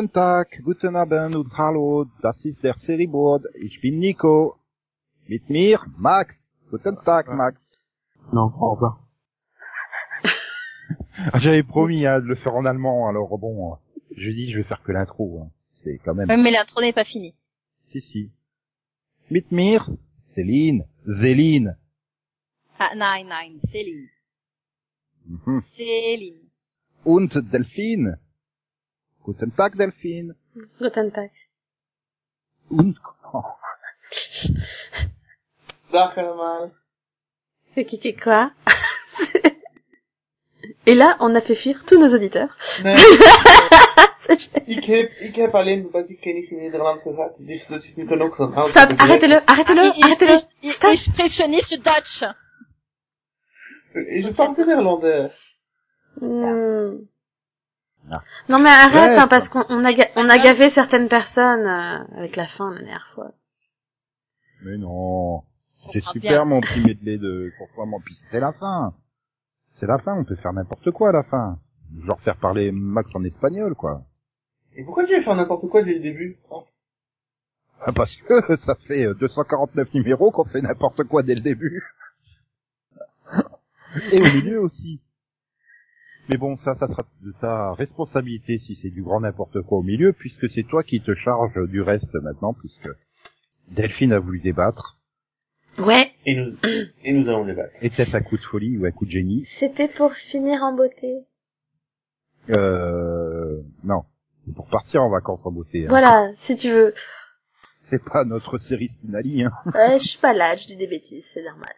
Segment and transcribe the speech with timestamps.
[0.00, 3.44] Guten Tag, guten Abend und hallo, das ist der Serieboard.
[3.56, 4.56] Ich bin Nico.
[5.28, 6.50] Mit mir Max.
[6.70, 7.60] Guten Tag, Max.
[8.32, 8.98] Non, au revoir.
[11.32, 13.76] Ah, J'avais promis hein, de le faire en allemand, alors bon,
[14.16, 15.42] je dis je vais faire que l'intro.
[15.42, 15.50] hein.
[15.84, 16.28] C'est quand même...
[16.28, 17.34] Mais l'intro n'est pas finie.
[17.88, 18.32] Si, si.
[19.30, 19.86] Mit mir,
[20.34, 21.76] Céline, Zéline.
[22.78, 24.08] Ah, nein, nein, Céline.
[25.26, 25.60] Mhm.
[25.76, 26.40] Céline.
[27.04, 28.18] Und Delphine.
[29.30, 30.34] Guten Tag, Delphine.
[30.80, 31.30] Guten Tag.
[32.68, 32.98] Und...
[33.32, 33.44] Oh.
[35.92, 36.72] Dag allemaal.
[37.74, 38.50] C'est qui qui quoi?
[40.86, 42.50] Et là, on a fait fuir tous nos auditeurs.
[42.82, 42.96] Nee,
[44.66, 48.54] ik heb, ik heb alleen basic-kennis in Nederland gehad, dus dat is niet genoeg van
[48.54, 48.68] oud.
[48.68, 50.36] Stop, arrêtez-le, arrêtez-le, Ah, arrêtez-le.
[50.60, 50.90] Stop.
[53.92, 55.32] Et je parle néerlandais.
[56.18, 57.08] Hmm.
[58.48, 62.04] Non mais arrête, hein, parce qu'on on a, ga- on a gavé certaines personnes euh,
[62.18, 63.32] avec la fin la dernière fois.
[64.62, 65.42] Mais non.
[65.92, 66.44] C'est super bien.
[66.44, 68.94] mon petit medley de pourquoi mon puis c'était la fin.
[69.72, 71.58] C'est la fin, on peut faire n'importe quoi à la fin.
[72.00, 74.02] Genre faire parler Max en espagnol quoi.
[74.76, 76.38] Et pourquoi tu veux faire n'importe quoi dès le début.
[77.80, 81.82] Ah, Parce que ça fait euh, 249 numéros qu'on fait n'importe quoi dès le début.
[84.12, 85.00] Et au milieu aussi.
[86.28, 89.82] Mais bon, ça, ça sera de ta responsabilité si c'est du grand n'importe quoi au
[89.82, 92.88] milieu, puisque c'est toi qui te charges du reste maintenant, puisque
[93.68, 94.96] Delphine a voulu débattre,
[95.78, 96.56] Ouais, Et nous,
[97.04, 97.72] et nous allons débattre.
[97.80, 99.44] et peut-être un coup de folie ou un coup de génie.
[99.46, 101.24] c'était pour finir en beauté.
[102.50, 104.02] Euh, non.
[104.46, 105.84] C'est pour partir en vacances en beauté.
[105.84, 105.88] hein.
[105.88, 106.94] Voilà, si tu veux.
[107.88, 109.52] C'est pas notre série finale, hein.
[109.74, 111.72] Ouais, je suis pas là, je dis des bêtises, c'est normal.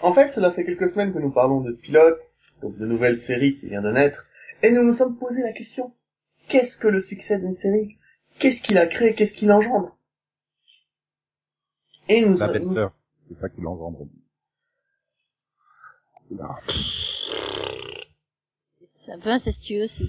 [0.00, 2.18] En fait, cela fait quelques semaines que nous parlons de pilote,
[2.62, 4.24] donc de nouvelle série qui vient de naître,
[4.62, 5.94] et nous nous sommes posé la question,
[6.48, 7.98] qu'est-ce que le succès d'une série?
[8.38, 9.14] Qu'est-ce qu'il a créé?
[9.14, 9.96] Qu'est-ce qu'il engendre?
[12.08, 12.92] Et nous, La belle-sœur.
[13.28, 14.06] C'est ça qui l'engendre.
[16.40, 16.56] Ah.
[18.96, 20.04] C'est un peu incestueux, c'est,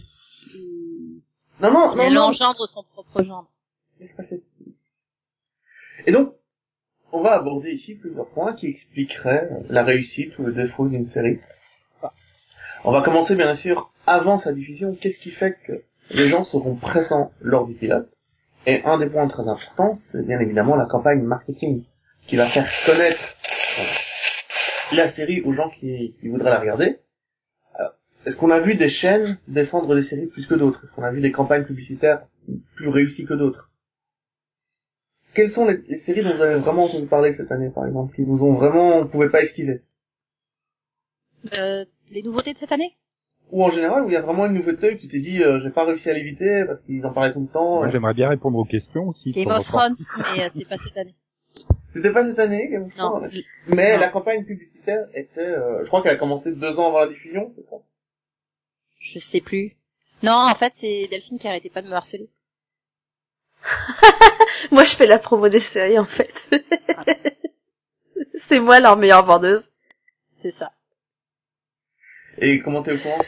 [1.60, 2.22] Non, non, non, elle non.
[2.22, 3.24] engendre son propre
[4.16, 4.44] passer.
[6.06, 6.34] Et donc,
[7.12, 11.40] on va aborder ici plusieurs points qui expliqueraient la réussite ou le défaut d'une série.
[12.86, 14.94] On va commencer bien sûr avant sa diffusion.
[14.96, 18.18] Qu'est-ce qui fait que les gens seront présents lors du pilote?
[18.66, 21.86] Et un des points très importants, c'est bien évidemment la campagne marketing
[22.28, 23.38] qui va faire connaître
[24.94, 27.00] la série aux gens qui, voudraient la regarder.
[27.80, 27.88] Euh,
[28.26, 30.84] Est-ce qu'on a vu des chaînes défendre des séries plus que d'autres?
[30.84, 32.26] Est-ce qu'on a vu des campagnes publicitaires
[32.76, 33.72] plus réussies que d'autres?
[35.34, 38.14] Quelles sont les, les séries dont vous avez vraiment entendu parler cette année, par exemple,
[38.14, 39.84] qui vous ont vraiment, on pouvait pas esquiver?
[41.58, 42.96] Euh, les nouveautés de cette année?
[43.52, 45.60] Ou en général, où il y a vraiment une nouveauté où tu t'es dit, euh,
[45.64, 47.76] j'ai pas réussi à l'éviter parce qu'ils en parlaient tout le temps.
[47.78, 47.92] Moi, euh.
[47.92, 49.32] j'aimerais bien répondre aux questions aussi.
[49.32, 49.64] Game of.
[49.68, 51.16] Thrones, mais euh, c'est pas cette année.
[51.94, 54.00] C'était pas cette année, Game of Non, Thrones, je- mais non.
[54.00, 57.52] la campagne publicitaire était, euh, je crois qu'elle a commencé deux ans avant la diffusion,
[57.56, 57.76] c'est ça?
[59.00, 59.76] Je sais plus.
[60.24, 62.30] Non, en fait, c'est Delphine qui arrêtait pas de me harceler.
[64.72, 66.50] Moi, je fais la promo des séries, en fait.
[68.36, 69.70] c'est moi leur meilleure vendeuse.
[70.42, 70.72] C'est ça.
[72.44, 73.24] Et comment t'es au courant?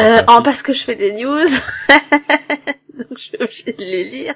[0.00, 1.38] Euh, en, parce que je fais des news.
[2.98, 4.34] Donc, je suis obligée de les lire.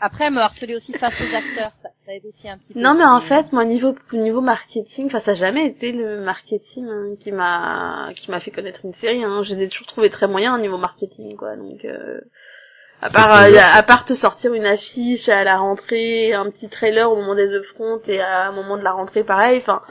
[0.00, 2.80] Après, me harcelait aussi face aux acteurs, ça, ça aide aussi un petit peu.
[2.80, 6.86] Non, mais en fait, moi, niveau, niveau marketing, enfin, ça a jamais été le marketing
[6.88, 9.42] hein, qui m'a, qui m'a fait connaître une série, hein.
[9.42, 11.56] Je les ai toujours trouvés très moyens au niveau marketing, quoi.
[11.56, 12.20] Donc, euh,
[13.02, 17.10] à part, euh, à part te sortir une affiche à la rentrée, un petit trailer
[17.10, 19.82] au moment des upfronts et à un moment de la rentrée, pareil, enfin,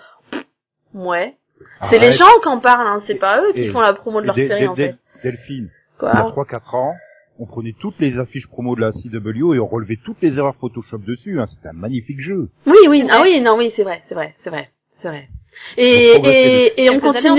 [0.94, 1.39] ouais.
[1.84, 3.00] C'est les gens qui en parlent, hein.
[3.00, 4.96] C'est pas eux qui Et- font la promo de leur série, en fait.
[5.24, 5.70] Delphine,
[6.02, 6.46] il y a Quoi.
[6.46, 6.96] 3-4 ans,
[7.40, 10.56] on prenait toutes les affiches promo de la CW et on relevait toutes les erreurs
[10.56, 11.40] Photoshop dessus.
[11.40, 11.48] Hein.
[11.48, 12.50] C'était un magnifique jeu.
[12.66, 14.70] Oui, oui, ah oui, non, oui, c'est vrai, c'est vrai, c'est vrai,
[15.02, 15.30] c'est vrai.
[15.78, 17.30] Et, et, et on faisait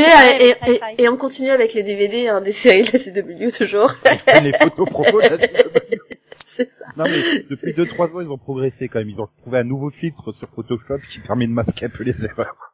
[0.40, 3.94] et, et, et on continue avec les DVD hein, des séries de la CW toujours.
[4.42, 5.96] les photos promo de la CW.
[6.46, 6.86] c'est ça.
[6.96, 9.08] Non mais depuis 2-3 ans, ils ont progressé quand même.
[9.10, 12.24] Ils ont trouvé un nouveau filtre sur Photoshop qui permet de masquer un peu les
[12.24, 12.69] erreurs.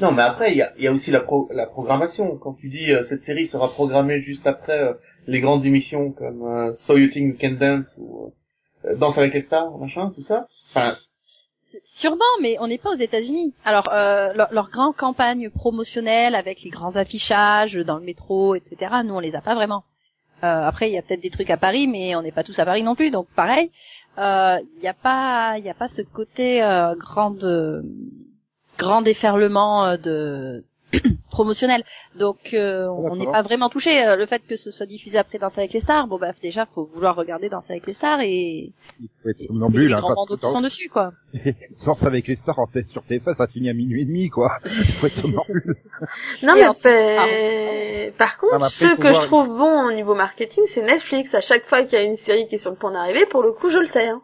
[0.00, 2.36] Non, mais après, il y a, y a aussi la, pro- la programmation.
[2.36, 4.92] Quand tu dis, euh, cette série sera programmée juste après euh,
[5.26, 8.32] les grandes émissions comme euh, So You Think You Can Dance ou
[8.84, 10.46] euh, Danse avec les stars, machin, tout ça.
[10.74, 10.94] Enfin,
[11.84, 13.52] Sûrement, mais on n'est pas aux États-Unis.
[13.64, 18.76] Alors, euh, leur, leur grande campagne promotionnelle avec les grands affichages dans le métro, etc.
[19.04, 19.84] Nous, on les a pas vraiment.
[20.44, 22.58] Euh, après, il y a peut-être des trucs à Paris, mais on n'est pas tous
[22.58, 23.70] à Paris non plus, donc pareil.
[24.18, 26.94] il n'y a pas, il a pas ce côté euh,
[28.78, 30.64] grand, déferlement euh, de
[31.30, 31.82] promotionnel.
[32.16, 34.06] Donc euh, on n'est pas vraiment touché.
[34.06, 36.64] Euh, Le fait que ce soit diffusé après Danse avec les stars, bon bah déjà
[36.74, 40.36] faut vouloir regarder Danse avec les stars et Il faut être somnambule, les hein, pas
[40.36, 41.12] qui sont dessus quoi.
[41.84, 44.58] Danse avec les stars en tête sur TF1, ça finit à minuit et demi, quoi.
[44.64, 45.76] Il faut être somnambule.
[46.44, 50.14] Non, mais ensuite- pa- par contre, Ah, ce que voir- je trouve bon au niveau
[50.14, 51.34] marketing, c'est Netflix.
[51.34, 53.42] À chaque fois qu'il y a une série qui est sur le point d'arriver, pour
[53.42, 54.06] le coup, je le sais.
[54.08, 54.22] Hein.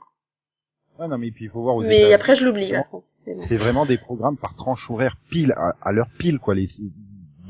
[0.98, 2.14] Ah non, mais puis il faut voir aux Mais États-Unis.
[2.14, 2.70] après, je l'oublie.
[2.72, 3.08] Par contre.
[3.26, 3.42] Mais bon.
[3.48, 6.54] C'est vraiment des programmes par tranche horaire pile, à, à l'heure pile, quoi.
[6.54, 6.68] Les...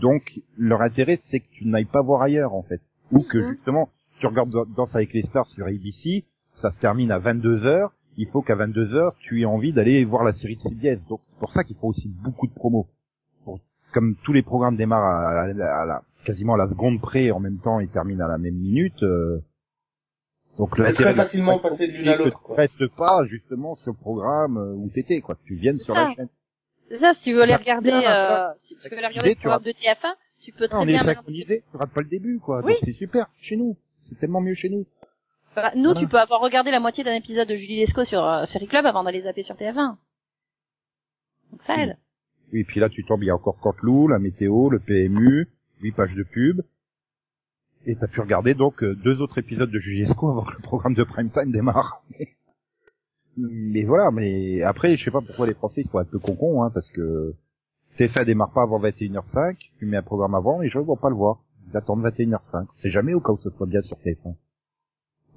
[0.01, 2.81] Donc, leur intérêt, c'est que tu n'ailles pas voir ailleurs, en fait.
[3.13, 3.55] Ou que, Mhm.
[3.55, 3.89] justement,
[4.21, 8.27] tu regardes Danse avec les stars sur ABC, ça se termine à 22 heures, il
[8.27, 11.01] faut qu'à 22 heures, tu aies envie d'aller voir la série de CBS.
[11.09, 12.87] Donc, c'est pour ça qu'il faut aussi beaucoup de promos.
[13.45, 13.59] Pour-
[13.93, 17.41] Comme tous les programmes démarrent à, la- à la, quasiment à la seconde près en
[17.41, 19.41] même temps et terminent à la même minute, euh,
[20.59, 24.59] donc l'intérêt très facilement passer d'une à l'autre, tu restes pas, justement, sur le programme
[24.59, 25.35] euh, où t'étais, quoi.
[25.37, 26.15] Que Tu viennes sur la ça.
[26.15, 26.29] chaîne.
[26.89, 29.35] C'est ça, si tu veux les Bah, regarder, euh, si tu veux les regarder le
[29.37, 31.01] programme de TF1, tu peux très on est bien.
[31.01, 32.61] regarder- synchronisé, tu rates pas le début, quoi.
[32.65, 32.75] Oui.
[32.85, 33.77] C'est super, chez nous.
[34.01, 34.85] C'est tellement mieux chez nous.
[35.57, 36.01] Bah, nous, Voilà.
[36.01, 38.85] tu peux avoir regardé la moitié d'un épisode de Julie Lescaut sur euh, Série Club
[38.87, 39.97] avant d'aller zapper sur TF1.
[41.51, 41.97] Donc ça aide.
[42.53, 45.49] Oui, et puis là, tu tombes, il y a encore Canteloup, la météo, le PMU,
[45.81, 46.61] 8 pages de pub.
[47.85, 50.95] Et t'as pu regarder donc euh, deux autres épisodes de Juliesco avant que le programme
[50.95, 52.05] de prime time démarre.
[53.37, 56.63] mais voilà, mais après, je sais pas pourquoi les Français ils sont un peu concons,
[56.63, 57.35] hein, parce que
[57.99, 61.11] TF1 démarre pas avant 21h05, tu mets un programme avant et les gens vont pas
[61.11, 61.43] le voir.
[61.69, 62.67] Ils attendent 21h05.
[62.77, 64.35] C'est jamais au cas où ce soit bien sur TF1.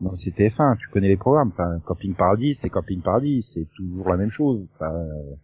[0.02, 1.50] Non, c'est TF1, tu connais les programmes.
[1.50, 4.68] Enfin, Camping Paradis, c'est Camping Paradis, c'est toujours la même chose.
[4.76, 4.94] Enfin,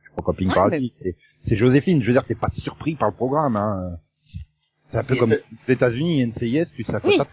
[0.03, 2.01] je crois Camping Ouais, Paradis, c'est, c'est Joséphine.
[2.01, 3.55] Je veux dire, t'es pas surpris par le programme.
[3.55, 3.97] Hein.
[4.91, 7.17] C'est un peu Et comme le- les États-Unis, NCIS, tu sais à quoi Oui.
[7.17, 7.25] ça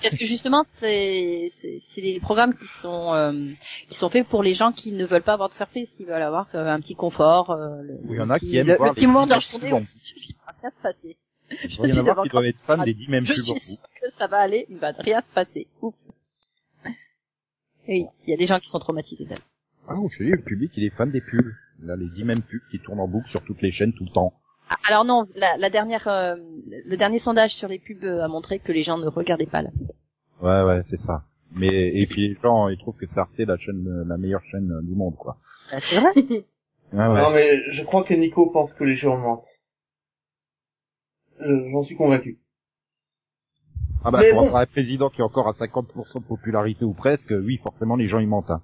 [0.00, 3.50] Peut-être que justement, c'est c'est c'est des programmes qui sont euh,
[3.88, 6.20] qui sont faits pour les gens qui ne veulent pas avoir de surprise, qui veulent
[6.22, 7.50] avoir euh, un petit confort.
[7.52, 9.00] euh, le, Oui, il y en le a petit- qui aiment le, voir le des
[9.00, 9.68] petit moment de journée.
[9.68, 11.16] Il va rien se passer.
[11.62, 12.24] Il Je doit y en d'accord.
[12.24, 13.54] qui doivent être fans des 10 mêmes Je suis sûre
[14.00, 14.66] que ça va aller.
[14.68, 15.68] Il va rien se passer.
[15.82, 15.94] Ouf.
[17.86, 19.26] Oui, il y a des gens qui sont traumatisés.
[19.26, 19.38] d'elle.
[19.86, 21.52] Ah, je te dis, le public, il est fan des pubs.
[21.82, 24.10] Là, les 10 mêmes pubs qui tournent en boucle sur toutes les chaînes tout le
[24.10, 24.32] temps.
[24.88, 26.36] Alors non, la, la dernière, euh,
[26.86, 29.62] le dernier sondage sur les pubs euh, a montré que les gens ne regardaient pas
[29.62, 29.90] la pub.
[30.42, 31.24] Ouais, ouais, c'est ça.
[31.52, 34.80] Mais, et puis les gens, ils trouvent que c'est Arte la chaîne, la meilleure chaîne
[34.82, 35.36] du monde, quoi.
[35.72, 36.12] Ah, C'est vrai.
[36.96, 37.20] Ah ouais.
[37.20, 39.48] Non, mais je crois que Nico pense que les gens mentent.
[41.40, 42.38] Je- J'en suis convaincu.
[44.04, 44.54] Ah bah, Mais pour bon.
[44.54, 48.20] un président qui est encore à 50% de popularité ou presque, oui, forcément, les gens,
[48.20, 48.50] ils mentent.
[48.52, 48.62] hein.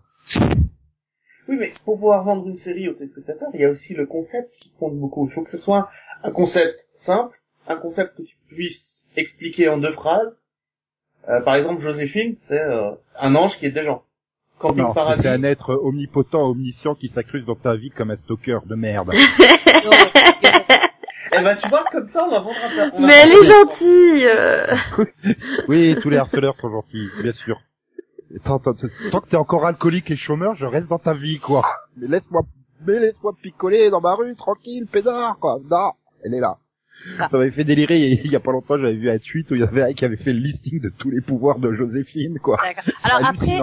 [1.50, 4.54] Oui, mais pour pouvoir vendre une série aux téléspectateurs, il y a aussi le concept
[4.60, 5.26] qui compte beaucoup.
[5.28, 5.88] Il faut que ce soit
[6.22, 7.36] un concept simple,
[7.66, 10.46] un concept que tu puisses expliquer en deux phrases.
[11.28, 14.04] Euh, par exemple, Joséphine, c'est euh, un ange qui est des gens.
[14.60, 15.22] Camping Non, Paradis.
[15.22, 19.10] c'est un être omnipotent, omniscient qui s'accruse dans ta vie comme un stalker de merde.
[21.32, 22.96] Eh ben, tu vois, comme ça, on va vendre un peu.
[23.06, 24.26] Mais elle est gentille.
[24.26, 24.74] euh.
[25.68, 27.60] oui, tous les harceleurs sont gentils, bien sûr.
[28.44, 31.64] Tant, tant, tant que t'es encore alcoolique et chômeur, je reste dans ta vie, quoi.
[31.96, 32.42] Mais laisse-moi,
[32.86, 35.58] mais laisse-moi picoler dans ma rue, tranquille, pédard, quoi.
[35.68, 36.58] Non, elle est là.
[37.18, 37.28] Ah.
[37.30, 39.60] Ça m'avait fait délirer, il y a pas longtemps, j'avais vu un tweet où il
[39.60, 42.58] y avait un qui avait fait le listing de tous les pouvoirs de Joséphine, quoi.
[42.62, 42.84] d'accord.
[42.84, 43.58] C'est Alors après,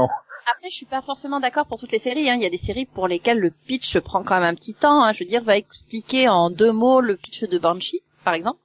[0.50, 2.30] après, je suis pas forcément d'accord pour toutes les séries.
[2.30, 2.36] Hein.
[2.36, 5.03] Il y a des séries pour lesquelles le pitch prend quand même un petit temps.
[5.03, 5.12] Hein.
[5.12, 8.60] Je veux dire, va expliquer en deux mots le pitch de Banshee, par exemple.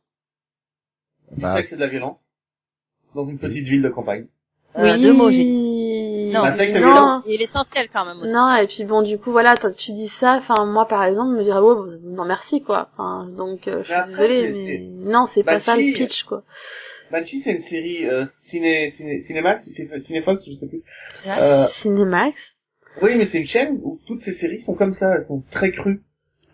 [1.37, 2.21] Bah, et de la violence.
[3.15, 4.27] Dans une petite ville de campagne.
[4.77, 5.03] Euh, oui.
[5.03, 5.43] deux mots, j'ai
[6.33, 6.79] Non, Bah, et non.
[6.79, 7.25] violence.
[7.25, 8.33] C'est l'essentiel quand même aussi.
[8.33, 11.39] Non, et puis bon, du coup, voilà, tu dis ça, enfin, moi, par exemple, je
[11.39, 12.91] me dirais, oh, bah, non, merci, quoi.
[12.95, 14.67] Enfin, donc, euh, je suis après, désolée, c'est- mais
[15.05, 16.43] c'est- non, c'est Bah, pas ça le pitch, quoi.
[17.11, 19.69] Banshee, c'est une série euh, ciné, ciné, Cinémax,
[20.01, 20.83] Cinéfox, je sais plus.
[21.27, 22.57] Euh, Cinemax.
[23.03, 25.73] oui, mais c'est une chaîne où toutes ces séries sont comme ça, elles sont très
[25.73, 26.03] crues.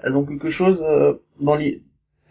[0.02, 1.82] Elles ont quelque chose euh, dans les...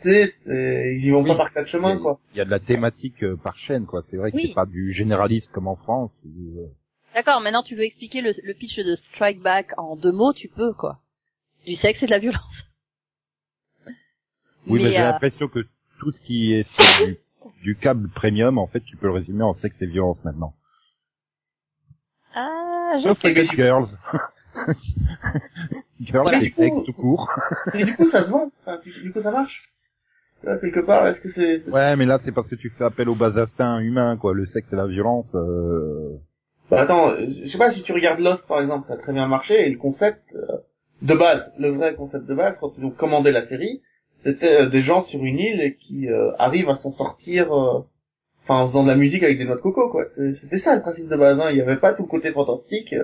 [0.02, 1.30] Tu sais, c'est- ils y vont Oui.
[1.30, 2.20] pas par quatre il chemins, a, quoi.
[2.34, 4.02] il y a de la thématique euh, par chaîne, quoi.
[4.04, 4.48] C'est vrai que Oui.
[4.48, 6.12] c'est pas du généraliste comme en France.
[6.26, 6.68] où, euh,
[7.18, 10.50] D'accord, maintenant tu veux expliquer le, le pitch de Strike Back en deux mots, tu
[10.50, 11.00] peux quoi.
[11.66, 12.64] Du sexe et de la violence.
[14.68, 15.66] Oui, mais, j'ai euh, l'impression que
[15.98, 17.18] tout ce qui est sur du,
[17.64, 20.54] du câble premium, en fait, tu peux le résumer en sexe et violence maintenant.
[22.36, 23.34] ah, je Sauf sais.
[23.34, 23.88] les girls.
[26.00, 27.32] girls, Du coup- sexe tout court.
[27.74, 28.52] Et du coup, ça se vend.
[28.62, 29.74] Enfin, du coup, ça marche.
[30.44, 31.68] Quelque part, est-ce que c'est...
[31.68, 34.36] Ouais, mais là, c'est parce que tu fais appel aux bas instincts humains, quoi.
[34.36, 36.20] Le sexe et la violence, euh...
[36.70, 39.28] Bah attends, je sais pas, si tu regardes Lost, par exemple, ça a très bien
[39.28, 40.58] marché, et le concept euh,
[41.02, 43.82] de base, le vrai concept de base, quand ils ont commandé la série,
[44.12, 47.52] c'était euh, des gens sur une île et qui euh, arrivent à s'en sortir...
[47.54, 47.82] euh,
[48.50, 50.06] Enfin, en faisant de la musique avec des noix de coco, quoi.
[50.06, 51.38] C'était ça le principe de base.
[51.38, 51.50] Hein.
[51.50, 52.94] Il n'y avait pas tout le côté fantastique.
[52.94, 53.04] euh,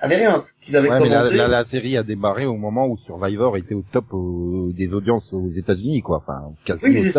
[0.00, 0.36] avaient rien.
[0.40, 3.56] Ce qu'ils avaient Ouais, mais la, la, la série a démarré au moment où Survivor
[3.56, 6.16] était au top au- des audiences aux États-Unis, quoi.
[6.16, 7.12] Enfin, quasi Oui, au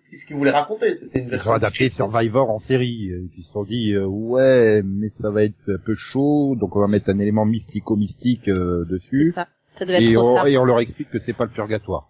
[0.00, 0.96] ce c'est ce qu'ils voulaient raconter.
[0.96, 3.10] C'était une Ils version ont adapté Survivor en série.
[3.10, 6.54] Et puis ils se sont dit, euh, ouais, mais ça va être un peu chaud,
[6.58, 9.32] donc on va mettre un élément mystico-mystique euh, dessus.
[9.34, 9.48] ça.
[9.78, 10.48] Ça devait être Et trop on, ça.
[10.48, 12.08] et on leur explique que c'est pas le purgatoire.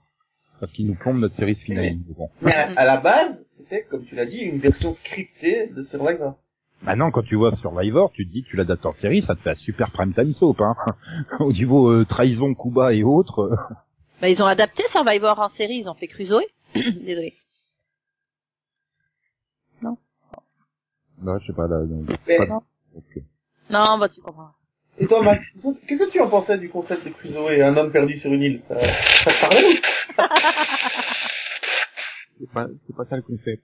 [0.60, 1.96] Parce qu'ils nous plombent notre série finale.
[2.16, 2.28] Bon.
[2.42, 6.36] Mais à, à la base, c'était, comme tu l'as dit, une version scriptée de Survivor.
[6.82, 9.50] Maintenant, quand tu vois Survivor, tu te dis tu l'adaptes en série, ça te fait
[9.50, 10.74] un super prime time soap, hein.
[11.40, 13.40] Au niveau euh, trahison, Kuba et autres.
[13.40, 13.56] euh,
[14.20, 16.42] Bah, ils ont adapté Survivor en série, ils ont fait Crusoe.
[16.74, 17.34] Désolé.
[21.22, 22.62] Non, je sais pas, là, non, Mais- pas-
[22.96, 23.22] ok.
[23.70, 24.50] Non, bah tu comprends.
[24.98, 25.44] Et toi, Max,
[25.88, 28.42] qu'est-ce que tu en pensais du concept de Crusoe et un homme perdu sur une
[28.42, 28.62] île?
[28.68, 29.64] Ça, ça te parlait?
[29.66, 29.74] Ou
[32.40, 33.62] C'est pas, c'est pas ça le concept.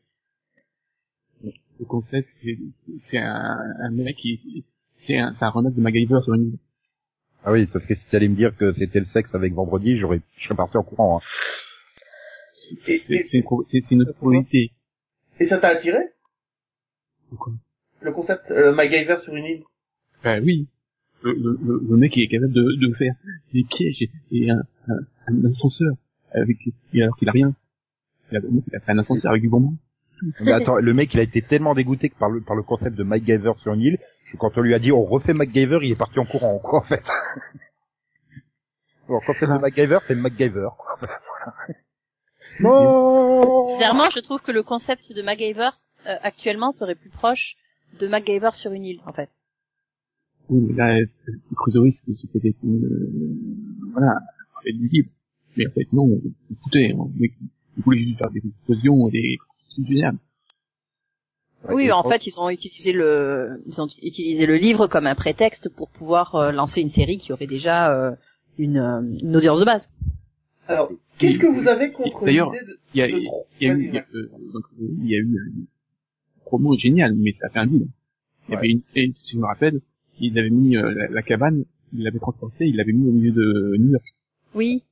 [1.45, 4.65] Le concept, c'est, c'est- c'est un, un mec qui,
[4.95, 6.59] c'est un, c'est un remake de MacGyver sur une île.
[7.45, 9.99] Ah oui, parce que si tu allais me dire que c'était le sexe avec vendredi,
[9.99, 11.19] j'aurais, je serais parti en courant.
[11.19, 11.23] Hein.
[12.81, 14.73] C'est, c'est, une, c'est une autre probabilité.
[15.39, 15.99] Et ça t'a attiré?
[18.01, 19.63] Le concept euh, MacGyver sur une île
[20.25, 20.69] Ben oui.
[21.23, 23.13] Le, le, le, le mec est capable de, de faire
[23.53, 24.97] des pièges et, et un, un,
[25.29, 25.93] un ascenseur
[26.33, 26.57] avec,
[26.95, 27.55] et alors qu'il a rien.
[28.31, 29.75] Il a, le mec, il a fait un ascenseur avec du bonbon.
[30.41, 32.97] Mais attends, le mec, il a été tellement dégoûté que par le, par le concept
[32.97, 33.99] de MacGyver sur une île,
[34.33, 36.81] que quand on lui a dit on refait MacGyver, il est parti en courant, quoi,
[36.81, 37.07] en fait.
[39.09, 40.69] Alors, le concept de MacGyver, c'est MacGyver.
[40.79, 40.99] quoi.
[42.61, 45.71] non Clairement, je trouve que le concept de MacGyver
[46.07, 47.57] euh, actuellement serait plus proche
[47.99, 49.31] de MacGyver sur une île, en fait.
[50.49, 54.15] Oui, mais là, c'est, c'est Crusoe, c'est, c'est peut-être une, euh, voilà,
[54.61, 55.11] avec du libre.
[55.57, 57.33] Mais en fait, non, on mec,
[57.77, 59.39] il voulait juste faire des explosions et des
[59.71, 60.17] trucs géniales.
[61.69, 65.69] Oui, en fait, ils ont utilisé le, ils ont utilisé le livre comme un prétexte
[65.69, 68.13] pour pouvoir euh, lancer une série qui aurait déjà euh,
[68.59, 69.91] une, euh, une audience de base.
[70.69, 72.79] Alors, qu'est-ce que vous avez contre D'ailleurs, l'idée de...
[72.95, 73.25] Il y a, de- il
[73.67, 75.39] y a eu, il y a, eu
[76.51, 77.87] promo géniale, mais ça a fait un deal.
[78.49, 79.81] Il y avait une, et si je me rappelle,
[80.19, 83.31] il avait mis euh, la, la cabane, il l'avait transportée, il l'avait mis au milieu
[83.33, 84.05] de New York.
[84.55, 84.83] Oui,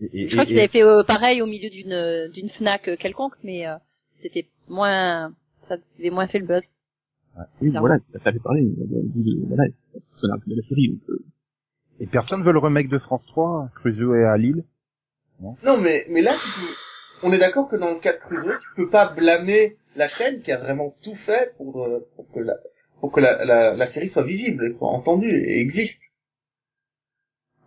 [0.00, 2.88] Et, et- je crois et- qu'ils avaient fait euh, pareil au milieu d'une d'une Fnac
[2.88, 3.76] euh, quelconque, mais euh,
[4.22, 5.32] c'était moins,
[5.68, 6.70] ça avait moins fait le buzz.
[7.62, 8.62] Oui, voilà, ça, ça fait parler.
[8.64, 8.84] euh,
[9.14, 10.88] de- Voilà, ça, ça n'a plus de la série.
[10.88, 11.18] Donc, euh,
[12.00, 14.64] et personne veut le remake de France 3, Crusoe et à Lille?
[15.62, 16.74] Non, mais, mais là, tu peux-
[17.28, 20.42] on est d'accord que dans le cas de Crusoe, tu peux pas blâmer la chaîne
[20.42, 22.54] qui a vraiment tout fait pour, euh, pour que, la,
[23.00, 26.00] pour que la, la, la série soit visible, et soit entendue et existe.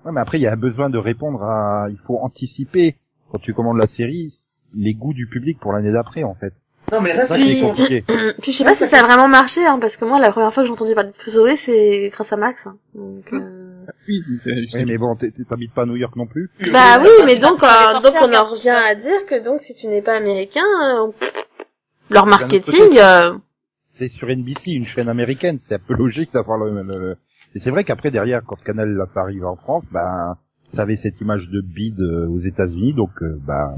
[0.05, 1.87] Ouais, mais après, il y a besoin de répondre à...
[1.89, 2.95] Il faut anticiper,
[3.31, 4.33] quand tu commandes la série,
[4.77, 6.53] les goûts du public pour l'année d'après, en fait.
[6.91, 7.67] Non, mais C'est reste ça qui est Oui.
[7.67, 8.03] compliqué.
[8.41, 10.53] Puis je sais pas si ça a vraiment marché, hein, parce que moi, la première
[10.53, 12.59] fois que j'ai entendu parler de Crusoe, c'est grâce à Max.
[12.65, 12.77] hein.
[12.95, 13.85] Donc, euh...
[14.07, 14.23] oui,
[14.73, 16.49] Oui, mais bon, t'es- t'habites pas à New York non plus.
[16.71, 19.87] Bah oui, mais donc, euh, donc on en revient à dire que donc si tu
[19.87, 20.63] n'es pas américain,
[20.95, 21.11] euh,
[22.09, 23.37] leur marketing, euh,
[23.91, 27.17] C'est sur NBC, une chaîne américaine, c'est un peu logique d'avoir le, le- le-
[27.55, 30.37] Et c'est vrai qu'après, derrière, quand Canal l'a pas arrivé en France, ben,
[30.69, 33.75] ça avait cette image de bide euh, aux États-Unis, donc, euh, ben,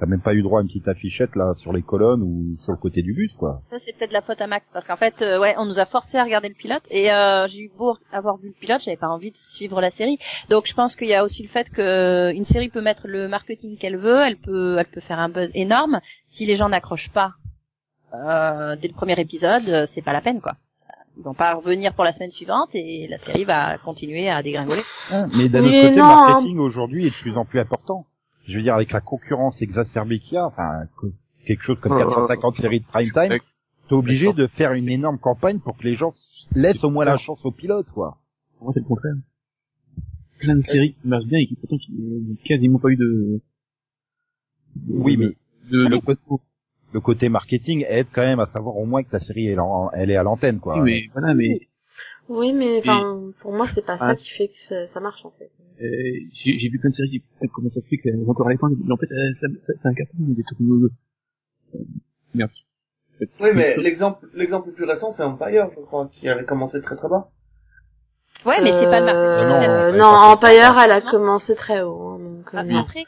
[0.00, 2.72] t'as même pas eu droit à une petite affichette, là, sur les colonnes ou sur
[2.72, 3.62] le côté du bus, quoi.
[3.70, 5.86] Ça c'est peut-être la faute à Max parce qu'en fait euh, ouais on nous a
[5.86, 8.98] forcé à regarder le pilote et euh, j'ai eu beau avoir vu le pilote j'avais
[8.98, 10.18] pas envie de suivre la série.
[10.50, 13.26] Donc je pense qu'il y a aussi le fait que une série peut mettre le
[13.26, 16.00] marketing qu'elle veut elle peut elle peut faire un buzz énorme.
[16.28, 17.32] Si les gens n'accrochent pas
[18.16, 20.56] euh, dès le premier épisode euh, c'est pas la peine quoi.
[21.18, 24.82] Ils vont pas revenir pour la semaine suivante et la série va continuer à dégringoler.
[25.34, 28.06] Mais d'un autre côté, le marketing aujourd'hui est de plus en plus important.
[28.46, 31.06] Je veux dire, avec la concurrence exacerbée qu'il y a, enfin, que-
[31.46, 33.28] quelque chose comme Euh, 450 séries de prime time,
[33.88, 36.12] t'es obligé de faire une énorme campagne pour que les gens
[36.54, 38.18] laissent au moins la chance au pilote, quoi.
[38.58, 39.14] Pour moi, c'est le contraire.
[40.38, 43.40] Plein de séries qui marchent bien et qui pourtant qui n'ont quasiment pas eu de...
[44.76, 45.28] de- Oui, mais
[45.70, 46.04] de, le de-
[46.96, 49.90] le côté marketing aide quand même à savoir au moins que ta série elle, en-
[49.92, 50.74] elle est à l'antenne, quoi.
[50.80, 51.58] Oui, mais voilà, mais
[52.30, 54.16] oui, mais enfin, pour moi, c'est pas ça Ah.
[54.16, 55.50] qui fait que ça, ça marche en fait.
[55.82, 55.86] euh,
[56.32, 58.70] j'ai vu plein de séries qui peut-être comment ça se fait qu'elles encore les points,
[58.70, 60.88] mais en fait, euh, ça, ça, c'est un carton, des trucs nouveaux.
[61.74, 61.78] Euh,
[62.34, 62.50] Merde.
[63.42, 66.96] Oui, mais l'exemple, l'exemple le plus récent, c'est Empire, je crois, qui avait commencé très
[66.96, 67.28] très bas.
[68.46, 69.60] ouais mais c'est pas le marketing Euh, non,
[69.92, 72.08] elle non, Empire, elle a commencé très haut.
[72.12, 72.80] hein, donc, euh, Ah, non.
[72.80, 73.04] Après,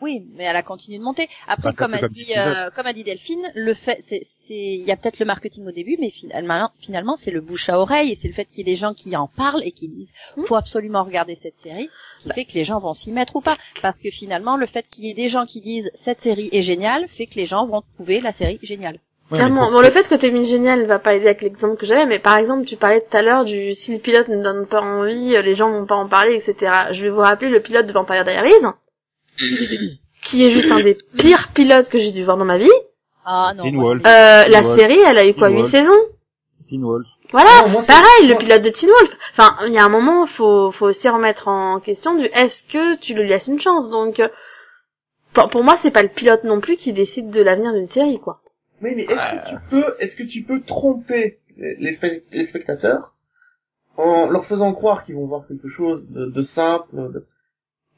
[0.00, 1.28] oui, mais elle a continué de monter.
[1.46, 4.54] Après, Bah, comme a comme dit, euh, comme a dit Delphine, le fait, c'est, c'est,
[4.54, 7.78] il y a peut-être le marketing au début, mais finalement, finalement, c'est le bouche à
[7.78, 9.88] oreille et c'est le fait qu'il y ait des gens qui en parlent et qui
[9.88, 10.44] disent, Hmm.
[10.44, 11.88] faut absolument regarder cette série,
[12.20, 13.56] qui fait que les gens vont s'y mettre ou pas.
[13.82, 16.62] Parce que finalement, le fait qu'il y ait des gens qui disent cette série est
[16.62, 18.98] géniale, fait que les gens vont trouver la série géniale.
[19.30, 19.70] Ouais, Clairement.
[19.70, 22.18] Bon, le fait que t'aies mis génial va pas aider avec l'exemple que j'avais, mais
[22.18, 25.40] par exemple, tu parlais tout à l'heure du si le pilote ne donne pas envie,
[25.40, 26.54] les gens vont pas en parler, etc.
[26.90, 28.50] Je vais vous rappeler le pilote de Vampire Diaries,
[30.22, 32.68] qui est juste un des pires pilotes que j'ai dû voir dans ma vie.
[33.24, 33.70] Ah non.
[33.72, 34.78] Wolf, Euh, la Wolf.
[34.78, 35.70] série, elle a eu quoi, Teen 8 Wolf.
[35.72, 36.00] saisons
[36.68, 37.06] Teen Wolf.
[37.32, 37.50] Voilà.
[37.62, 39.16] Non, moi, c'est- Pareil, le pilote de Teen Wolf.
[39.32, 42.96] Enfin, il y a un moment, faut, faut aussi remettre en question du est-ce que
[42.98, 43.88] tu lui laisses une chance.
[43.88, 44.28] Donc, euh,
[45.32, 48.18] pour, pour moi, c'est pas le pilote non plus qui décide de l'avenir d'une série,
[48.18, 48.40] quoi.
[48.80, 53.12] Mais, mais est-ce que tu peux, est-ce que tu peux tromper les, spe- les spectateurs
[53.96, 57.26] en leur faisant croire qu'ils vont voir quelque chose de, de simple de-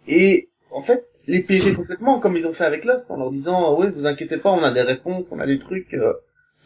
[0.09, 3.79] et en fait les piéger complètement comme ils ont fait avec Lost en leur disant
[3.79, 6.12] ouais vous inquiétez pas on a des réponses on a des trucs euh,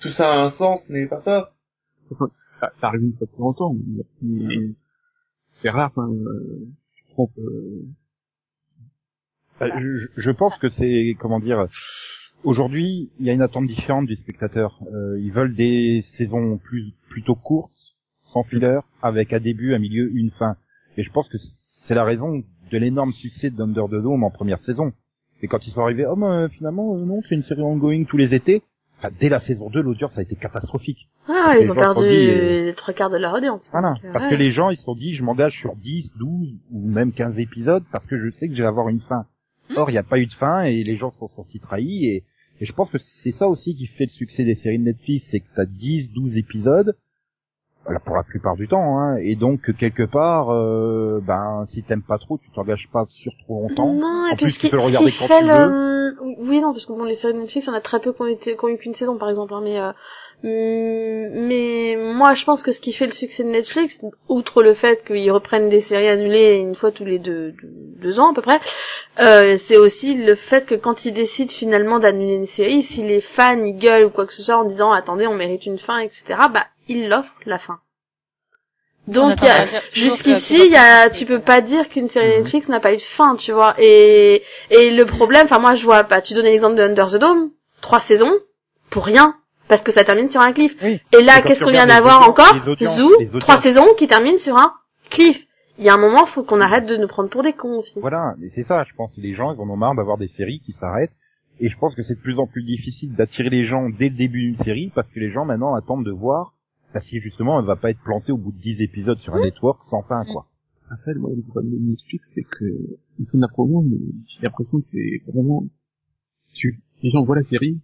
[0.00, 1.52] tout ça a un sens n'ayez pas peur
[1.98, 2.14] Ça,
[2.60, 4.74] ça, ça arrive une fois de temps en temps, mais, mais
[5.52, 6.26] c'est rare quand même.
[6.26, 7.40] Euh, je trouve que
[9.62, 11.66] Euh, je, je pense que c'est comment dire.
[12.44, 14.78] Aujourd'hui, il y a une attente différente du spectateur.
[14.92, 20.10] Euh, ils veulent des saisons plus plutôt courtes, sans filler, avec un début, un milieu,
[20.14, 20.56] une fin.
[20.96, 24.58] Et je pense que c'est la raison de l'énorme succès d'Under the Dome en première
[24.58, 24.92] saison.
[25.42, 28.04] Et quand ils sont arrivés, oh mais euh, finalement euh, non, c'est une série ongoing
[28.04, 28.62] tous les étés.
[28.98, 31.10] Enfin, dès la saison 2, l'audience a été catastrophique.
[31.28, 33.68] Ah, ils ont perdu dit, euh, les trois quarts de leur audience.
[33.70, 33.90] Voilà.
[33.90, 34.30] Donc, euh, Parce ouais.
[34.30, 37.38] que les gens, ils se sont dit, je m'engage sur 10, 12 ou même 15
[37.38, 39.26] épisodes parce que je sais que je vais avoir une fin.
[39.76, 42.06] Or, il n'y a pas eu de fin et les gens se sont sentis trahis
[42.06, 42.24] et,
[42.60, 45.26] et je pense que c'est ça aussi qui fait le succès des séries de Netflix,
[45.30, 46.96] c'est que t'as 10, 12 épisodes,
[48.04, 52.18] pour la plupart du temps, hein, et donc quelque part, euh, ben, si t'aimes pas
[52.18, 53.92] trop, tu t'engages pas sur trop longtemps.
[53.92, 56.16] Non, et En puis plus, ce tu qui, peux le regarder quand fait tu le...
[56.38, 58.26] Oui, non, parce que bon, les séries de Netflix, on a très peu qui ont,
[58.26, 59.78] été, qui ont eu qu'une saison, par exemple, hein, mais...
[59.78, 59.90] Euh...
[60.44, 64.74] hum, Mais moi, je pense que ce qui fait le succès de Netflix, outre le
[64.74, 67.68] fait qu'ils reprennent des séries annulées une fois tous les deux, deux,
[68.02, 68.60] deux ans à peu près,
[69.20, 73.20] euh, c'est aussi le fait que quand ils décident finalement d'annuler une série, si les
[73.20, 75.98] fans ils gueulent ou quoi que ce soit en disant attendez on mérite une fin,
[75.98, 76.24] etc.
[76.52, 77.78] Bah ils l'offrent la fin.
[79.08, 82.38] Donc il y a- Jusqu'ici, il y a, tu peux pas dire qu'une série Mhm.
[82.42, 83.74] Netflix n'a pas eu de fin, tu vois.
[83.78, 87.16] Et, et le problème, enfin moi je vois, bah, tu donnais l'exemple de Under the
[87.16, 88.32] Dome, trois saisons,
[88.90, 89.36] pour rien,
[89.68, 90.74] parce que ça termine sur un cliff.
[90.82, 91.00] Oui.
[91.12, 94.72] Et là, qu'est-ce qu'on vient d'avoir encore Zoo, trois saisons qui terminent sur un
[95.10, 95.46] cliff.
[95.78, 98.00] Il y a un moment, faut qu'on arrête de nous prendre pour des cons aussi.
[98.00, 99.12] Voilà, et c'est ça, je pense.
[99.18, 101.12] Les gens, ils en ont marre d'avoir des séries qui s'arrêtent.
[101.60, 104.14] Et je pense que c'est de plus en plus difficile d'attirer les gens dès le
[104.16, 106.52] début d'une série parce que les gens maintenant attendent de voir
[106.96, 109.40] bah, si justement elle va pas être plantée au bout de 10 épisodes sur un
[109.40, 110.46] network sans fin, quoi.
[110.90, 112.64] Après, moi, le problème de Netflix, c'est que,
[113.18, 115.64] ils font de la promo, mais j'ai l'impression que c'est vraiment,
[116.54, 117.78] tu, les gens voient la série,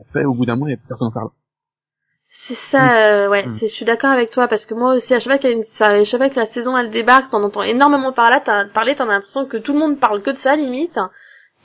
[0.00, 1.28] après, au bout d'un mois, il y a plus personne en parle.
[2.30, 3.50] C'est ça, euh, ouais, Mm.
[3.50, 5.52] c'est, je suis d'accord avec toi parce que moi aussi, à chaque fois qu'il y
[5.52, 8.64] a une, à chaque fois que la saison elle débarque, t'en entends énormément parler, t'as,
[8.68, 10.98] parler, t'en as l'impression que tout le monde parle que de ça limite.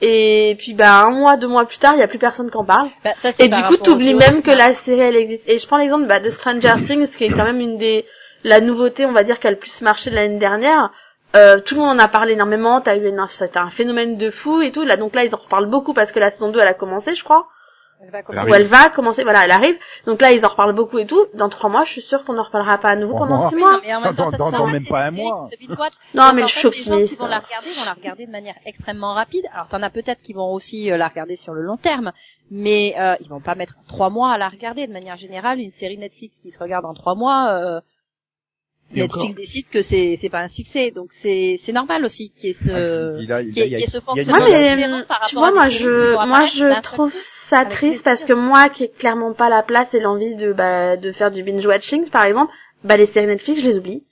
[0.01, 2.57] Et puis bah un mois, deux mois plus tard, il y a plus personne qui
[2.57, 2.87] en parle.
[3.03, 5.43] Bah, ça, Et du coup, t'oublies aussi même que la série elle existe.
[5.47, 8.05] Et je prends l'exemple bah, de Stranger Things, qui est quand même une des
[8.43, 10.91] la nouveauté, on va dire, qui a le plus marché de l'année dernière.
[11.35, 12.81] Euh, tout le monde en a parlé énormément.
[12.81, 14.83] T'as eu une, c'était un phénomène de fou et tout.
[14.83, 17.13] Là, donc là, ils en reparlent beaucoup parce que la saison 2 elle a commencé,
[17.15, 17.47] je crois.
[18.01, 18.49] Elle va Elle commencer.
[18.51, 19.23] Ou elle va commencer.
[19.23, 19.77] Voilà, elle arrive.
[20.05, 21.25] Donc là, ils en reparlent beaucoup et tout.
[21.33, 23.49] Dans trois mois, je suis sûre qu'on en reparlera pas à nouveau Trois pendant mois.
[23.49, 23.71] six mois.
[23.73, 25.49] non, mais en même temps, Dans- ça dans- se dans voit, même pas un mois.
[26.13, 27.19] Non, Donc, mais je suis optimiste.
[27.19, 29.45] vont la regarder vont la regarder de manière extrêmement rapide.
[29.53, 32.11] Alors t'en as peut-être qui vont aussi euh, la regarder sur le long terme,
[32.51, 34.87] mais euh, ils vont pas mettre trois mois à la regarder.
[34.87, 37.81] De manière générale, une série Netflix qui se regarde en trois mois, euh,
[38.95, 39.33] Netflix encore.
[39.35, 40.91] décide que c'est c'est pas un succès.
[40.91, 43.63] Donc c'est c'est normal aussi qu'il y ait ce Il a- il qu'il y ait-
[43.63, 46.27] a- qu'il y ait ce fonctionnement différent par tu rapport vois, à des moi je,
[46.27, 49.93] moi je seul trouve ça triste parce que moi qui ai clairement pas la place
[49.93, 52.51] et l'envie de, bah, de faire du binge watching, par exemple,
[52.83, 54.03] bah les séries Netflix, je les oublie.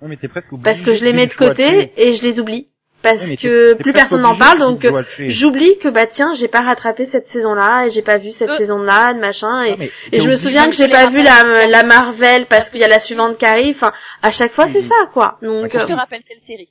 [0.00, 2.68] Ouais, mais t'es presque parce que je les mets de côté et je les oublie
[3.02, 4.86] parce que plus personne n'en parle, donc
[5.18, 8.56] j'oublie que bah tiens, j'ai pas rattrapé cette saison-là et j'ai pas vu cette Euh.
[8.56, 12.70] saison-là, machin et Non, et je me souviens que j'ai pas vu la, Marvel parce
[12.70, 13.74] qu'il y a la suivante qui arrive.
[13.76, 14.84] Enfin, à chaque fois, c'est Oui.
[14.84, 15.38] ça, quoi.
[15.42, 16.68] Donc, Je te rappelle quelle série.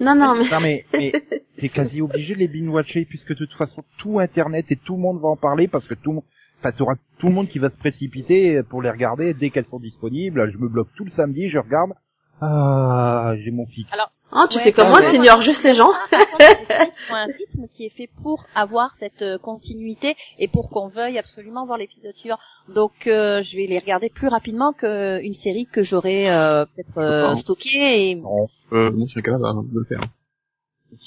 [0.00, 1.12] non, non, mais Non mais, mais
[1.56, 5.00] t'es quasi obligé de les binge-watcher puisque de toute façon tout internet et tout le
[5.02, 6.24] monde va en parler parce que tout le monde,
[6.58, 9.78] enfin t'auras tout le monde qui va se précipiter pour les regarder dès qu'elles sont
[9.78, 10.50] disponibles.
[10.52, 11.92] Je me bloque tout le samedi, je regarde.
[12.40, 13.92] Ah, j'ai mon fixe.
[13.92, 15.10] Alors, hein, tu Ouais, fais comme ah moi, ouais.
[15.10, 15.90] tu ignores juste les gens.
[16.10, 20.48] Contre, les séries ont un rythme qui est fait pour avoir cette euh, continuité et
[20.48, 22.38] pour qu'on veuille absolument voir l'épisode suivant.
[22.74, 27.34] Donc euh, je vais les regarder plus rapidement qu'une série que j'aurais euh, peut-être euh,
[27.36, 28.46] stockée et Non.
[28.72, 30.00] Euh, moi, je suis capable hein, de le faire.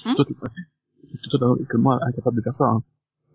[0.05, 0.33] Hmm Toi, t'es
[1.69, 2.65] que moi incapable de faire ça.
[2.65, 2.81] Hein.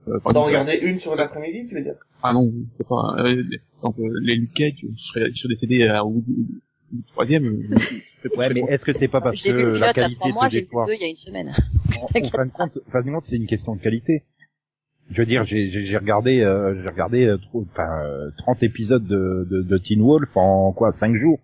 [0.09, 1.97] Euh, exemple, regarder une sur l'après-midi, tu veux dire?
[2.23, 3.15] Ah non, c'est pas.
[3.19, 3.43] Euh,
[3.83, 6.25] donc, euh, les Luke Cage, je serais, je serais décédé à, au bout
[7.13, 7.47] troisième.
[7.47, 7.77] euh,
[8.37, 10.87] Ouais, mais est-ce que c'est pas parce j'ai vu que la qualité mois, j'ai déçoit
[10.87, 11.55] deux il y a une semaine.
[12.01, 14.25] En, en fin de compte, en fin de compte, c'est une question de qualité.
[15.11, 18.63] Je veux dire, j'ai j'ai- j'ai regardé, euh, j'ai regardé euh, trop- enfin, euh, 30
[18.63, 21.41] épisodes de, de, de Teen Wolf en quoi 5 jours.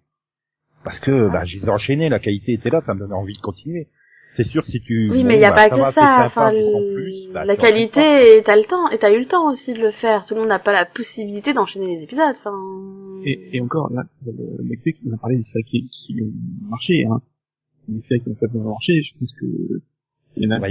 [0.83, 3.33] Parce que bah, je les ai enchaînés, la qualité était là, ça me donnait envie
[3.35, 3.89] de continuer.
[4.37, 5.91] C'est sûr si tu Oui, bon, mais il y a bah, pas ça que ça.
[5.93, 9.51] sympa, Enfin, plus, bah, la qualité, et t'as le temps, et t'as eu le temps
[9.51, 10.27] aussi de le faire.
[10.27, 12.35] Tout le monde n'a pas la possibilité d'enchaîner les épisodes.
[12.39, 12.53] Enfin.
[13.25, 17.07] Et, et encore, là, le Netflix nous a parlé des séries qui, qui ont marché,
[17.07, 17.21] hein.
[17.89, 19.47] Des séries qui ont fait marcher, je pense que,
[20.37, 20.69] il y en a Bah,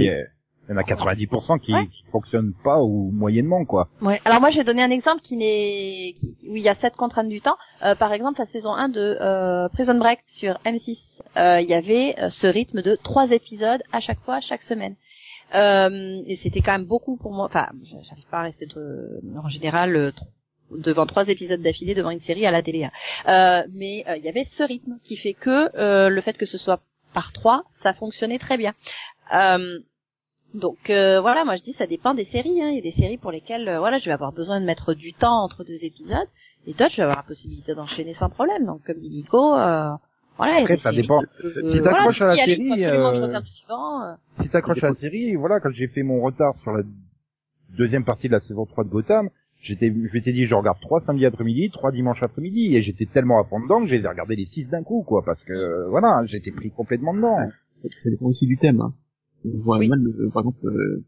[0.68, 1.86] il y en a 90% qui, Ouais.
[1.88, 3.88] qui fonctionnent pas ou moyennement quoi.
[4.00, 4.20] Ouais.
[4.24, 6.96] Alors moi, je vais donner un exemple qui n'est, qui- où il y a cette
[6.96, 7.56] contrainte du temps.
[7.84, 11.74] Euh, par exemple, la saison 1 de euh, Prison Break sur M6, euh, il y
[11.74, 14.96] avait euh, ce rythme de trois épisodes à chaque fois, chaque semaine.
[15.54, 17.44] Euh, et c'était quand même beaucoup pour moi.
[17.46, 17.68] Enfin,
[18.02, 20.12] j'arrive pas à rester de- en général
[20.70, 22.84] devant trois épisodes d'affilée devant une série à la télé.
[22.84, 22.90] hein.
[23.28, 26.56] Euh, mais il y avait ce rythme qui fait que euh, le fait que ce
[26.58, 26.80] soit
[27.12, 28.72] par trois, ça fonctionnait très bien.
[29.34, 29.78] Euh,
[30.54, 32.62] donc euh, voilà, moi je dis ça dépend des séries.
[32.62, 32.70] Hein.
[32.70, 34.94] Il y a des séries pour lesquelles euh, voilà, je vais avoir besoin de mettre
[34.94, 36.28] du temps entre deux épisodes,
[36.66, 38.64] et d'autres je vais avoir la possibilité d'enchaîner sans problème.
[38.64, 39.90] Donc comme dit Nico, euh,
[40.36, 40.52] voilà.
[40.52, 41.20] il y a Après, des ça séries dépend.
[41.40, 43.40] Si voilà, t'accroches à la série, je euh,
[43.70, 44.14] euh.
[44.40, 46.84] Si t'accroches à la série, voilà, quand j'ai fait mon retard sur la
[47.76, 51.00] deuxième partie de la saison 3 de Gotham, j'étais, je m'étais dit, je regarde trois
[51.00, 54.46] samedis après-midi, trois dimanches après-midi, et j'étais tellement à fond dedans que j'ai regardé les
[54.46, 57.38] six d'un coup, quoi, parce que, voilà, j'étais pris complètement dedans.
[57.74, 58.94] ça, ça dépend aussi du thème, hein.
[59.44, 59.88] On voit Oui.
[59.88, 61.04] mal, euh, par exemple, euh,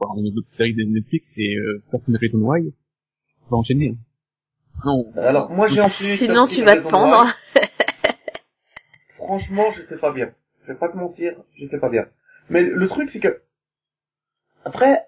[0.00, 2.72] voir une autre série de Netflix, c'est, euh, Certain Reason Why.
[3.46, 3.96] On va enchaîner.
[4.84, 5.12] Non.
[5.16, 6.16] Alors, moi, j'ai enchaîné.
[6.16, 7.26] Sinon, tu vas te pendre.
[9.16, 10.32] Franchement, j'étais pas bien.
[10.62, 12.06] Je vais pas te mentir, j'étais pas bien.
[12.50, 13.42] Mais le le truc, c'est que,
[14.64, 15.06] après,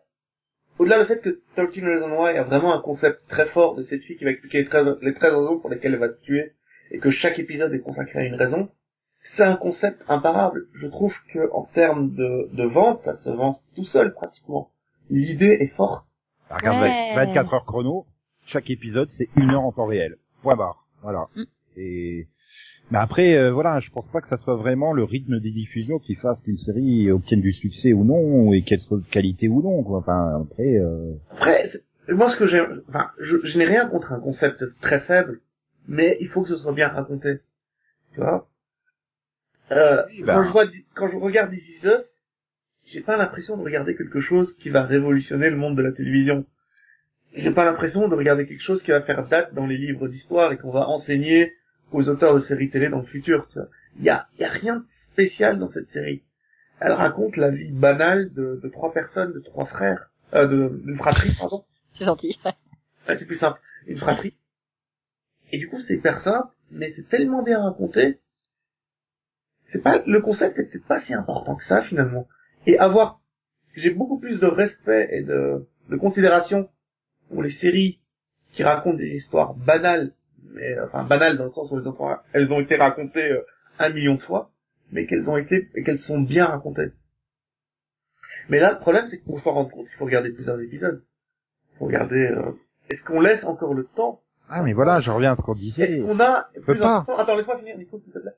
[0.78, 4.02] au-delà du fait que 13 Reasons Why a vraiment un concept très fort de cette
[4.02, 6.54] fille qui va expliquer les 13, les 13 raisons pour lesquelles elle va te tuer,
[6.90, 8.68] et que chaque épisode est consacré à une raison,
[9.22, 10.66] c'est un concept imparable.
[10.74, 14.70] Je trouve que, en termes de, de vente, ça se vend tout seul, pratiquement.
[15.10, 16.06] L'idée est forte.
[16.50, 17.14] Regarde, Ouais.
[17.14, 18.06] 24 heures chrono,
[18.44, 20.16] chaque épisode, c'est une heure en temps réel.
[20.42, 20.86] Point barre.
[21.02, 21.28] Voilà.
[21.36, 21.42] Mm.
[21.76, 22.28] Et,
[22.90, 25.98] mais après, euh, voilà, je pense pas que ça soit vraiment le rythme des diffusions
[26.00, 29.62] qui fasse qu'une série obtienne du succès ou non, et qu'elle soit de qualité ou
[29.62, 29.98] non, quoi.
[29.98, 31.14] Enfin, après, euh...
[31.30, 31.64] Après,
[32.08, 35.40] moi, ce que j'ai, enfin, je, je n'ai rien contre un concept très faible,
[35.86, 37.38] mais il faut que ce soit bien raconté.
[38.14, 38.48] Tu vois?
[39.72, 40.34] Euh, Oui, bah.
[40.34, 42.20] quand je vois, quand je regarde This Is Us,
[42.84, 46.44] j'ai pas l'impression de regarder quelque chose qui va révolutionner le monde de la télévision.
[47.34, 50.52] J'ai pas l'impression de regarder quelque chose qui va faire date dans les livres d'histoire
[50.52, 51.54] et qu'on va enseigner
[51.92, 53.68] aux auteurs de séries télé dans le futur, tu vois.
[53.98, 56.22] Il y a, il y a rien de spécial dans cette série.
[56.80, 60.96] Elle raconte la vie banale de, de trois personnes, de trois frères, euh, de, d'une
[60.96, 61.64] fratrie, pardon.
[61.94, 62.38] C'est gentil.
[63.08, 63.58] Ouais, c'est plus simple.
[63.86, 64.36] Une fratrie.
[65.50, 68.20] Et du coup, c'est hyper simple, mais c'est tellement bien raconté.
[69.72, 72.26] C'est pas, le concept est peut-être pas si important que ça, finalement.
[72.66, 73.20] Et avoir,
[73.74, 76.68] j'ai beaucoup plus de respect et de, de considération
[77.28, 78.00] pour les séries
[78.52, 80.12] qui racontent des histoires banales,
[80.52, 81.96] mais, enfin, banales dans le sens où elles ont,
[82.32, 83.42] elles ont été racontées euh,
[83.78, 84.50] un million de fois,
[84.90, 86.90] mais qu'elles ont été, et qu'elles sont bien racontées.
[88.48, 91.04] Mais là, le problème, c'est que pour s'en rendre compte, il faut regarder plusieurs épisodes.
[91.74, 92.52] Il faut regarder, euh,
[92.90, 95.84] est-ce qu'on laisse encore le temps ah, mais voilà, je reviens à ce qu'on disait.
[95.84, 96.96] Est-ce qu'on a, peut plus pas.
[96.96, 98.32] important- attends, laisse-moi finir, Nico, s'il te plaît.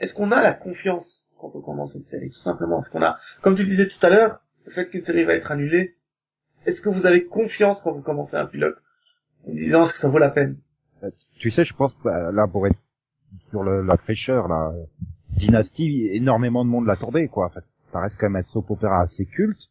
[0.00, 2.80] Est-ce qu'on a la confiance quand on commence une série, tout simplement?
[2.80, 5.50] Est-ce qu'on a, comme tu disais tout à l'heure, le fait qu'une série va être
[5.50, 5.96] annulée,
[6.66, 8.76] est-ce que vous avez confiance quand vous commencez un pilote?
[9.46, 10.58] En disant, est-ce que ça vaut la peine?
[11.38, 12.78] Tu sais, je pense que bah, là, pour être
[13.50, 14.72] sur le, la fraîcheur, là,
[15.30, 17.46] Dynasty, énormément de monde l'attendait, quoi.
[17.46, 19.68] Enfin, ça reste quand même un soap opéra assez culte.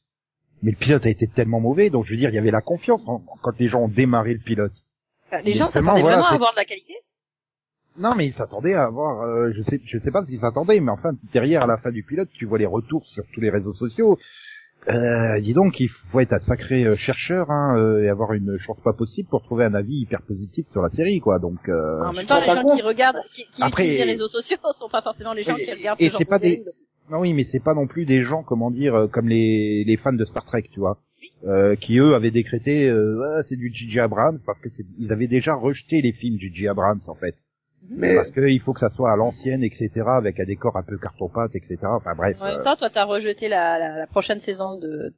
[0.61, 2.61] Mais le pilote a été tellement mauvais, donc je veux dire, il y avait la
[2.61, 4.85] confiance en- quand les gens ont démarré le pilote.
[5.33, 6.93] Euh, Les gens s'attendaient voilà, vraiment à avoir de la qualité.
[7.97, 10.79] Non, mais ils s'attendaient à avoir, euh, je sais, je sais pas ce qu'ils s'attendaient,
[10.79, 13.49] mais enfin, derrière, à la fin du pilote, tu vois les retours sur tous les
[13.49, 14.17] réseaux sociaux.
[14.87, 18.55] Euh, dis donc, il faut être un sacré euh, chercheur hein, euh, et avoir une
[18.59, 21.39] chance pas possible pour trouver un avis hyper positif sur la série, quoi.
[21.39, 24.27] Donc, euh, En même temps, les gens qui regardent, qui, qui Après- utilisent les réseaux
[24.27, 26.63] sociaux sont pas forcément les gens Oui, qui regardent et c'est de pas des-.
[27.09, 29.97] Non oui, mais c'est pas non plus des gens, comment dire, euh, comme les, les
[29.97, 30.99] fans de Star Trek, tu vois,
[31.47, 33.99] euh, qui eux avaient décrété, euh, Ah, c'est du J.J.
[34.01, 36.67] Abrams parce que c'est, ils avaient déjà rejeté les films J.J.
[36.67, 37.35] Abrams en fait,
[37.89, 40.97] Mais, parce qu'il faut que ça soit à l'ancienne, etc., avec un décor un peu
[40.97, 41.77] carton-pâte, etc.
[41.83, 42.37] Enfin bref.
[42.41, 45.13] En même euh, temps, toi, t'as rejeté la, la, la prochaine saison de,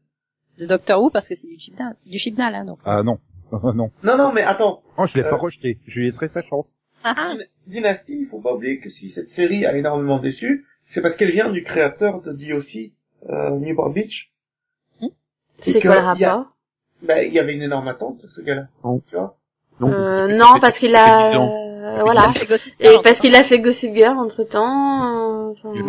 [0.59, 2.79] de Doctor Who parce que c'est du chibnal, du chibnal, hein, donc.
[2.85, 3.19] Ah non,
[3.51, 4.81] non, non, non, mais attends.
[4.97, 5.29] oh, je l'ai Euh.
[5.29, 6.75] pas rejeté, je lui laisserai sa chance.
[7.03, 7.33] Ah, ah.
[7.67, 11.31] Dynasty, il faut pas oublier que si cette série a énormément déçu, c'est parce qu'elle
[11.31, 12.91] vient du créateur de DOC,
[13.29, 14.31] euh, Newport Beach.
[15.01, 15.07] Et
[15.59, 16.51] C'est que quoi le il y a- rapport?
[17.03, 18.67] Ben, il y avait une énorme attente sur ce gars-là.
[18.83, 18.99] Non.
[19.07, 19.37] Tu vois?
[19.79, 21.66] Non, euh, Non, parce qu'il a, 10 ans.
[21.87, 22.33] Euh, voilà.
[22.79, 25.53] Et parce qu'il a fait Gossip Girl entre temps.
[25.73, 25.83] Il.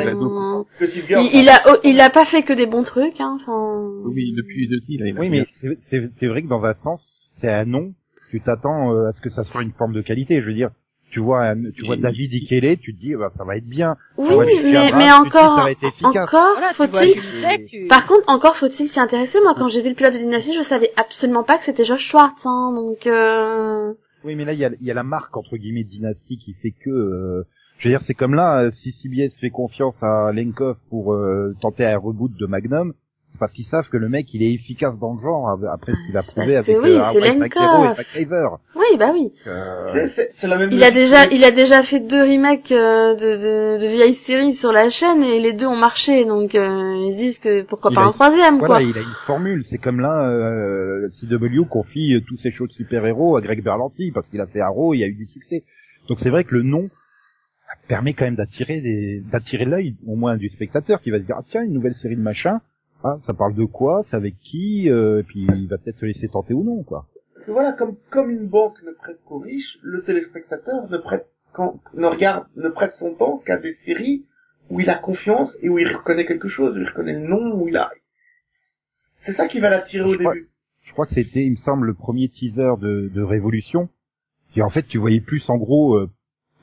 [0.80, 3.38] Gossip Girl, il, il a, oh, il a pas fait que des bons trucs, hein.
[3.40, 3.80] Enfin.
[4.04, 7.30] Oui, depuis là, il a Oui, mais c'est c'est- c'est vrai que dans un sens,
[7.40, 7.92] c'est un nom.
[8.30, 10.40] Tu t'attends euh, à ce que ça soit une forme de qualité.
[10.42, 10.70] Je veux dire,
[11.11, 13.96] tu vois, un- tu vois David Ikele, tu te dis, bah, ça va être bien.
[14.18, 14.28] Oui,
[14.62, 16.28] mais, mais dis, encore, ça va être efficace.
[16.28, 17.66] encore, Voilà, faut-il.
[17.68, 17.87] Tu...
[17.87, 19.40] Par contre, encore faut-il s'y intéresser?
[19.40, 22.06] Moi, quand j'ai vu le pilote de Dynasty, je savais absolument pas que c'était Josh
[22.06, 22.72] Schwartz, hein.
[22.74, 23.94] Donc, euh...
[24.24, 26.90] Oui, mais là, il y a, y la marque, entre guillemets, Dynasty qui fait que...
[26.90, 27.44] euh,
[27.78, 31.54] je veux dire, c'est comme là, euh, si CBS fait confiance à Lenkov pour euh,
[31.61, 32.94] tenter un reboot de Magnum,
[33.38, 36.16] parce qu'ils savent que le mec, il est efficace dans le genre, après ce qu'il
[36.16, 37.37] a C'est prouvé parce avec que oui, euh, c'est et.
[37.38, 38.48] MacGyver.
[38.77, 39.33] oui, bah oui.
[39.46, 40.09] Euh,
[40.42, 43.37] la même Il a déjà, que- il a déjà fait deux remakes euh, de,
[43.79, 46.24] de, de vieilles séries sur la chaîne et les deux ont marché.
[46.24, 48.83] Donc, euh, ils se disent que pourquoi Il pas a- un troisième, Voilà, quoi.
[48.83, 49.64] il a une formule.
[49.64, 54.11] C'est comme là, euh, CW confie euh, tous ses shows de super-héros à Greg Berlanti
[54.12, 55.64] parce qu'il a fait Arrow, il y a eu du succès.
[56.09, 56.88] Donc c'est vrai que le nom
[57.87, 61.37] permet quand même d'attirer des, d'attirer l'œil au moins du spectateur qui va se dire
[61.38, 62.61] ah tiens une nouvelle série de machin.
[63.04, 64.02] Ah, ça parle de quoi?
[64.02, 64.90] C'est avec qui?
[64.90, 67.06] Euh, Et puis il va peut-être se laisser tenter ou non, quoi.
[67.34, 71.28] Parce que voilà, comme, comme une banque ne prête qu'aux riches, le téléspectateur ne prête
[71.52, 74.24] quand, ne regarde, ne prête son temps qu'à des séries
[74.70, 77.54] où il a confiance et où il reconnaît quelque chose, où il reconnaît le nom,
[77.54, 77.90] où il a,
[78.46, 80.50] c'est ça qui va l'attirer au crois- début.
[80.82, 83.88] Je crois que c'était, il me semble, le premier teaser de, de Révolution,
[84.50, 86.11] qui en fait tu voyais plus en gros euh,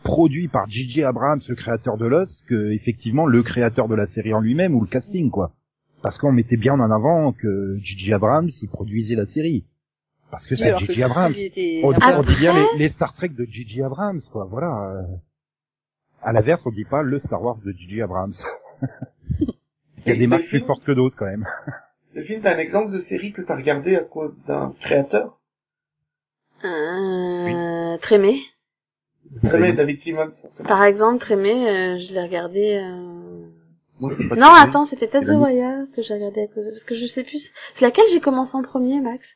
[0.03, 1.03] produit par J.J.
[1.03, 4.81] Abrams, le créateur de Lost, que effectivement le créateur de la série en lui-même ou
[4.81, 5.53] le casting quoi.
[6.01, 8.13] Parce qu'on mettait bien en avant que J.J.
[8.13, 9.65] Abrams il produisait la série.
[10.31, 11.03] Parce que Oui, c'est que J.J.
[11.03, 11.33] Abrams.
[11.35, 13.83] était On, on dit bien les, les Star Trek de J.J.
[13.83, 14.45] Abrams quoi.
[14.49, 14.91] Voilà.
[14.91, 15.01] euh.
[16.21, 18.01] À l'inverse, on dit pas le Star Wars de J.J.
[18.01, 18.33] Abrams.
[19.39, 21.45] il y a des marques plus fortes que d'autres quand même.
[22.13, 25.39] Delphine, t'as un exemple de série que t'as regardé à cause d'un créateur?
[26.63, 28.39] Euh, Trémé.
[29.43, 30.69] Très bien, David Simmons, forcément.
[30.69, 32.75] Par exemple, Trémé, euh, je l'ai regardé.
[32.75, 33.24] Euh...
[33.99, 36.71] Moi, c'est pas Non, attends, c'était peut-être The Wire que j'ai regardé à cause de...
[36.71, 37.51] parce que je sais plus.
[37.73, 39.35] C'est laquelle j'ai commencé en premier, Max?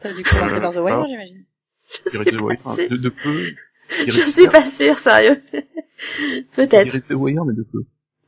[0.00, 1.06] T'as dû commencer par The Wire, Ah.
[1.08, 1.44] j'imagine.
[1.86, 2.88] Je Je suis pas sûre.
[2.90, 3.46] de, de peu.
[4.06, 5.40] Je suis pas sûre, sérieux.
[5.52, 6.84] Je Peut-être.
[6.84, 7.84] dirais The Wire, mais de peu.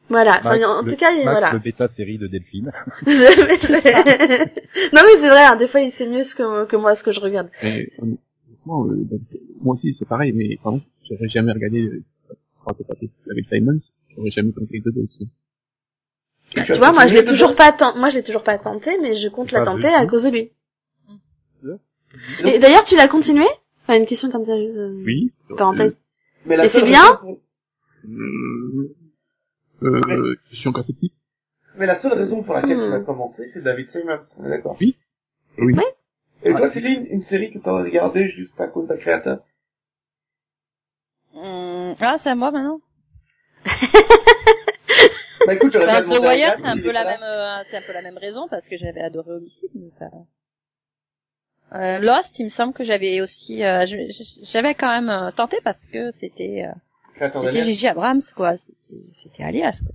[0.09, 0.41] Voilà.
[0.43, 1.53] Max, Enfin, en le- tout cas, il- Max, voilà.
[1.55, 2.71] le bêta série de Delphine.
[3.07, 7.03] non mais c'est vrai, hein, des fois il sait mieux ce que, que moi ce
[7.03, 7.49] que je regarde.
[7.62, 8.07] Et, euh,
[8.67, 8.75] bah,
[9.61, 12.03] moi aussi, c'est pareil, mais pardon, j'aurais jamais regardé, euh,
[12.74, 12.85] fait
[13.31, 15.29] avec Simons, j'aurais jamais tenté de aussi.
[16.57, 18.98] Et Tu vois, moi je l'ai toujours pas tenté, moi je l'ai toujours pas tenté,
[19.00, 20.52] mais je compte la tenter à cause de lui.
[22.44, 23.44] Et d'ailleurs, tu l'as continué?
[23.83, 24.57] Enfin, une question comme ça.
[24.57, 25.33] juste, euh, Oui.
[25.57, 25.98] Parenthèse.
[26.46, 27.02] Mais Et c'est bien?
[29.83, 31.12] Euh, je suis encore sceptique.
[31.76, 32.88] Mais la seule raison pour laquelle Hmm.
[32.88, 34.76] tu as commencé, c'est David Simmons, on est d'accord?
[34.81, 34.96] Oui.
[35.59, 35.74] Oui.
[36.42, 39.40] Et toi, Céline, une série que t'as regardée juste à cause d'un créateur?
[41.37, 42.81] Hum, Ah, c'est à moi maintenant.
[45.46, 47.83] Bah écoute, j'aurais Bah, pas The Wire, c'est un peu la même, euh, c'est un
[47.83, 49.70] peu la même raison parce que j'avais adoré Homicide.
[49.75, 50.11] mais ça-
[51.75, 53.85] Euh, Lost, il me semble que j'avais aussi, euh,
[54.42, 56.72] j'avais quand même euh, tenté parce que c'était, euh,
[57.51, 57.62] c'était.
[57.64, 59.81] Gigi Abrams quoi, c'était c'était Alias.
[59.85, 59.94] Quoi.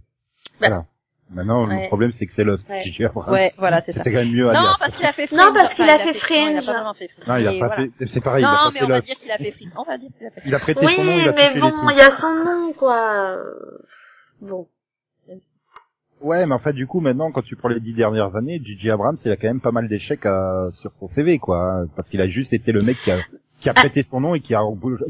[0.59, 0.85] Voilà.
[1.33, 1.83] Maintenant, Ouais.
[1.83, 2.67] le problème, c'est que c'est Lost.
[2.69, 2.81] Ouais.
[2.83, 3.05] J.J.
[3.05, 3.31] Abrams.
[3.31, 3.99] Ouais, voilà, c'est ça.
[3.99, 4.75] C'était quand même mieux Non, Alias.
[4.79, 5.39] parce qu'il a fait Fringe.
[5.39, 6.19] Non, parce qu'il a fait non, il a
[6.61, 6.65] Fringe.
[6.65, 7.27] pas vraiment fait Fringe.
[7.27, 7.83] Non, il a mais pas voilà.
[7.99, 9.51] fait, c'est pareil, il a Non, pas mais fait on va dire qu'il a fait
[9.51, 9.71] Fringe.
[9.77, 11.59] On va dire qu'il a fait Il a prêté Oui, son nom, il a mais
[11.59, 12.97] bon, il y a son nom, quoi.
[13.37, 13.43] Euh,
[14.41, 14.67] Bon.
[16.21, 18.91] Ouais, mais en fait, du coup, maintenant, quand tu prends les dix dernières années, J.J.
[18.91, 21.57] Abrams, il a quand même pas mal d'échecs à- sur son CV, quoi.
[21.63, 23.17] hein, Parce qu'il a juste été le mec qui a,
[23.59, 24.61] qui a prêté son nom et qui a,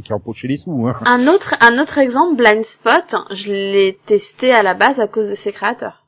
[0.04, 0.96] qui a empoché les sous, hein.
[1.06, 5.30] Un autre, un autre exemple, Blind Spot, je l'ai testé à la base à cause
[5.30, 6.01] de ses créateurs.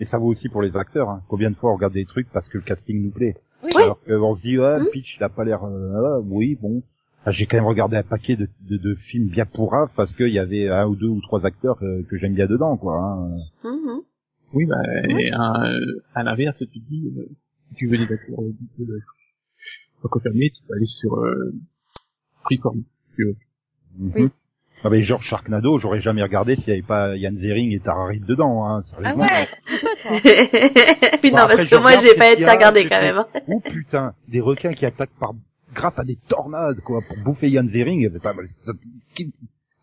[0.00, 1.22] Et ça vaut aussi pour les acteurs, hein.
[1.28, 3.36] Combien de fois on regarde des trucs parce que le casting nous plaît.
[3.62, 3.70] Oui.
[3.76, 4.84] Alors qu'on se dit, ouais, Hmm.
[4.84, 6.82] le pitch, il a pas l'air, euh, ah, oui, bon.
[7.24, 10.28] Ah, J'ai quand même regardé un paquet de, de, de films bien pourraves parce qu'il
[10.28, 12.96] y avait un ou deux ou trois acteurs euh, que j'aime bien dedans, quoi.
[13.00, 13.30] hein.
[13.64, 14.00] Mhm.
[14.52, 14.76] Oui, bah,
[15.08, 15.70] et à,
[16.14, 17.28] à l'inverse, tu dis, euh,
[17.76, 21.54] tu veux des acteurs euh, euh, confirmés, tu peux aller sur euh,
[22.42, 22.82] Freeform.
[23.18, 24.12] Mhm.
[24.16, 24.28] Oui.
[24.86, 28.06] Ah ben, genre Sharknado, j'aurais jamais regardé s'il y avait pas Yann Zering et Tara
[28.06, 29.24] Reid dedans, hein, Ah sérieusement.
[29.24, 29.48] ouais,
[31.22, 33.16] Bon, non, après, parce que moi, j'ai pas été regardé quand même.
[33.18, 33.26] hein.
[33.48, 35.32] Oh putain, des requins qui attaquent par
[35.72, 38.10] grâce à des tornades, quoi, pour bouffer Yann Zering.
[38.12, 38.32] Mais ça-
[39.14, 39.32] qui-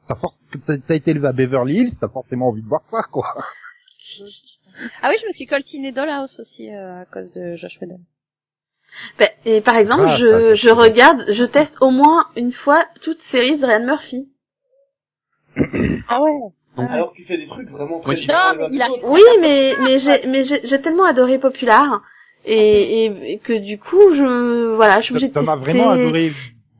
[0.07, 0.35] T'as forc-
[0.65, 3.25] t'as- t'as été élevé à Beverly Hills, t'as forcément envie de voir ça, quoi.
[5.01, 7.99] Ah oui, je me suis coltiné Dollhouse aussi euh, à cause de Josh Whedon.
[9.19, 12.85] Ben, et par exemple, Ah, je, ça, je regarde, je teste au moins une fois
[13.01, 14.27] toute série de Ryan Murphy.
[16.07, 16.31] Ah ouais.
[16.89, 18.87] Alors qu'il fait des trucs vraiment très Ouais, non, mais il a-.
[19.03, 22.01] Oui, mais mais j'ai mais j'ai j'ai tellement adoré Populaire
[22.45, 25.55] et, et, et que du coup, je voilà, je suis obligée de tester.
[25.57, 26.31] vraiment adoré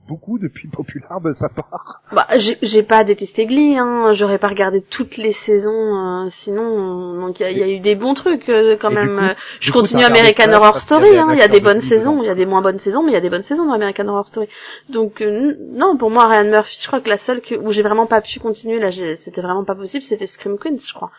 [0.08, 2.02] beaucoup depuis Popular de sa part.
[2.12, 4.12] Bah, j'ai j'ai pas détesté Glee, hein.
[4.14, 7.18] J'aurais pas regardé toutes les saisons, euh, sinon.
[7.18, 8.96] euh, Donc il y, a- il y a eu des bons trucs euh, quand Et
[8.96, 9.18] même.
[9.18, 11.18] coup- Euh, je coup, continue American Horror y Story.
[11.18, 11.28] Hein.
[11.32, 12.24] Il y a des de bonnes saisons, dedans.
[12.24, 13.74] il y a des moins bonnes saisons, mais il y a des bonnes saisons dans
[13.74, 14.48] American Horror Story.
[14.90, 17.84] Donc euh, non, pour moi Ryan Murphy, je crois que la seule que, où j'ai
[17.84, 21.12] vraiment pas pu continuer, là, j'ai- c'était vraiment pas possible, c'était Scream Queens, je crois.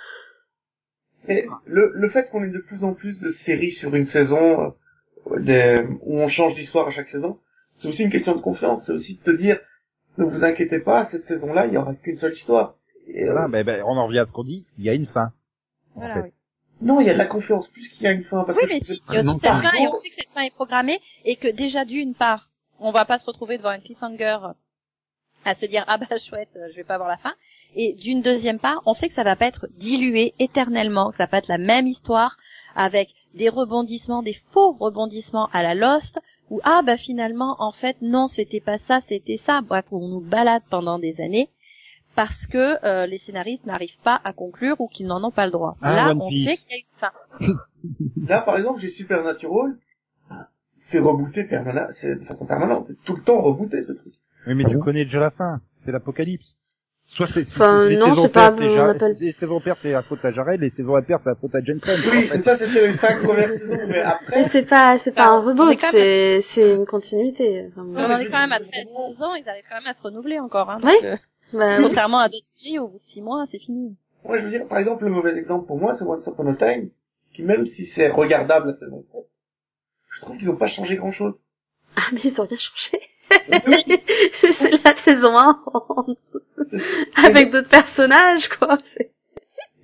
[1.29, 4.75] Et le, le fait qu'on ait de plus en plus de séries sur une saison,
[5.31, 7.39] euh, des- où on change d'histoire à chaque saison,
[7.83, 8.85] c'est aussi une question de confiance.
[8.87, 9.59] C'est aussi de te dire,
[10.19, 12.77] ne vous inquiétez pas, cette saison-là, il y aura qu'une seule histoire.
[13.09, 14.95] Et, euh, Voilà, ben, ben, on en revient à ce qu'on dit, il y a
[14.95, 15.33] une fin.
[15.97, 16.21] en Voilà, fait.
[16.23, 16.33] oui.
[16.81, 18.45] Non, il y a de la confiance plus qu'il y a une fin.
[18.45, 20.15] Parce Oui, que mais si, il y a aussi cette fin, et on sait que
[20.17, 23.69] cette fin est programmée, et que déjà d'une part, on va pas se retrouver devant
[23.69, 24.39] un cliffhanger
[25.45, 27.35] à se dire, ah bah chouette, je vais pas voir la fin.
[27.75, 31.25] Et d'une deuxième part, on sait que ça va pas être dilué éternellement, que ça
[31.25, 32.37] va pas être la même histoire,
[32.75, 37.97] avec des rebondissements, des faux rebondissements à la Lost, où ah bah finalement, en fait,
[38.03, 39.61] non, c'était pas ça, c'était ça.
[39.63, 41.49] Bref, on nous balade pendant des années,
[42.15, 45.53] parce que euh, les scénaristes n'arrivent pas à conclure ou qu'ils n'en ont pas le
[45.53, 45.77] droit.
[45.81, 46.49] Ah, Là, on Piece.
[46.49, 47.57] sait qu'il y a une fin.
[48.29, 49.77] Là, par exemple, j'ai Supernatural,
[50.75, 54.13] c'est rebooté permanent, c'est de façon permanente, c'est tout le temps rebooté ce truc.
[54.47, 55.61] Oui, mais Ah tu bon connais déjà la fin.
[55.75, 56.57] C'est l'apocalypse.
[57.15, 59.93] Soit c'est, c'est- Enfin, les non, saisons c'est pas c'est Ja- les saisons paires, c'est
[59.93, 62.01] la faute à Jared, les saisons impaires, c'est la faute à Jensen.
[62.01, 62.37] Oui, en fait.
[62.39, 65.41] mais ça c'était les cinq premières saisons, mais Mais après, c'est pas, c'est pas un
[65.41, 67.67] reboot, c'est, c'est une continuité.
[67.69, 69.87] Enfin, On en mais est quand même à je- 13 ans, ils arrivent quand même
[69.89, 70.71] à se renouveler encore.
[70.71, 70.93] Hein, Oui.
[70.95, 71.17] donc, euh,
[71.53, 71.83] bah, oui.
[71.85, 73.95] contrairement à d'autres séries, au bout de 6 mois, c'est fini.
[74.25, 76.55] moi je veux dire, par exemple, le mauvais exemple pour moi, c'est Once Upon a
[76.55, 76.89] Time,
[77.35, 79.13] qui même si c'est regardable la saison 7,
[80.17, 81.43] je trouve qu'ils ont pas changé grand chose.
[81.97, 83.03] Ah, mais ils ont rien changé.
[84.33, 85.63] C'est c'est la saison 1
[87.25, 88.79] avec d'autres personnages, quoi.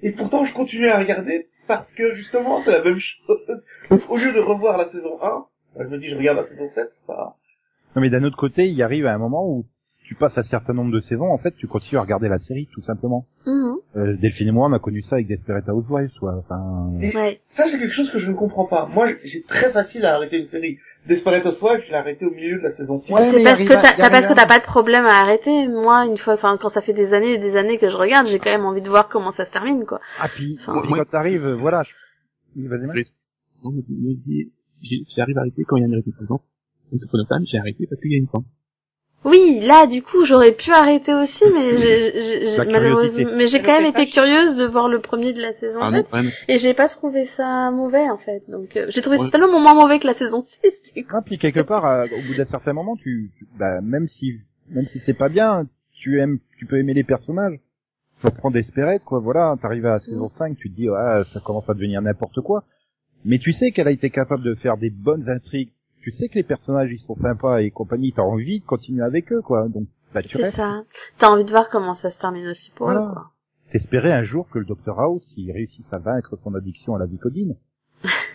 [0.03, 3.39] Et pourtant, je continue à regarder parce que justement, c'est la même chose.
[4.09, 5.45] Au lieu de revoir la saison 1,
[5.77, 7.37] bah, je me dis, je regarde la saison 7, c'est pas...
[7.95, 9.67] Non, mais d'un autre côté, il arrive à un moment où
[10.05, 12.69] tu passes un certain nombre de saisons, en fait, tu continues à regarder la série,
[12.73, 13.27] tout simplement.
[13.97, 16.37] Euh, Delphine et moi, on a connu ça avec Desperate Housewives, quoi.
[16.39, 17.41] Enfin, Ouais.
[17.47, 18.87] Ça, c'est quelque chose que je ne comprends pas.
[18.87, 20.79] Moi, j'ai très facile à arrêter une série.
[21.07, 23.13] Desperate Housewives, je l'ai arrêté au milieu de la saison 6.
[23.15, 25.67] Ouais, c'est parce que t'as, parce que t'as pas de problème à arrêter.
[25.69, 28.27] Moi, une fois, enfin, quand ça fait des années et des années que je regarde,
[28.27, 30.01] j'ai quand même envie de voir comment ça se termine, quoi.
[30.19, 31.83] ah, puis, Enfin, puis moi- quand t'arrives, euh, voilà.
[31.85, 32.87] je- vas-y,
[35.09, 36.11] j'arrive à arrêter quand il y a une raison.
[36.13, 36.23] Par
[36.93, 38.45] exemple, Time, j'ai arrêté parce qu'il y a une fin.
[39.25, 43.37] Oui, là, du coup, j'aurais pu arrêter aussi, mais j'ai, j'ai- j'ai- La malheureusement, curiosité.
[43.37, 46.13] mais j'ai quand même été curieuse de voir le premier de la saison Ah 7,
[46.13, 48.43] non, et j'ai pas trouvé ça mauvais, en fait.
[48.49, 51.11] Donc, euh, j'ai trouvé ça tellement moins mauvais que la saison 6, du coup.
[51.13, 54.39] Ah, puis quelque part, euh, au bout d'un certain moment, tu, bah, même si,
[54.71, 57.59] même si c'est pas bien, tu aimes, tu peux aimer les personnages.
[58.21, 61.23] Tu vas prendre Desperate, quoi, voilà, t'arrives à la saison 5, tu te dis, ouais,
[61.27, 62.65] ça commence à devenir n'importe quoi.
[63.25, 65.71] Mais tu sais qu'elle a été capable de faire des bonnes intrigues.
[66.03, 69.33] Tu sais que les personnages, ils sont sympas et compagnie, t'as envie de continuer avec
[69.33, 69.69] eux, quoi.
[69.69, 70.85] Donc, bah, tu C'est ça.
[71.19, 73.01] T'as envie de voir comment ça se termine aussi pour Voilà.
[73.01, 73.31] eux, quoi.
[73.71, 77.07] T'espérais un jour que le Dr House, il réussisse à vaincre son addiction à la
[77.07, 77.57] vicodine.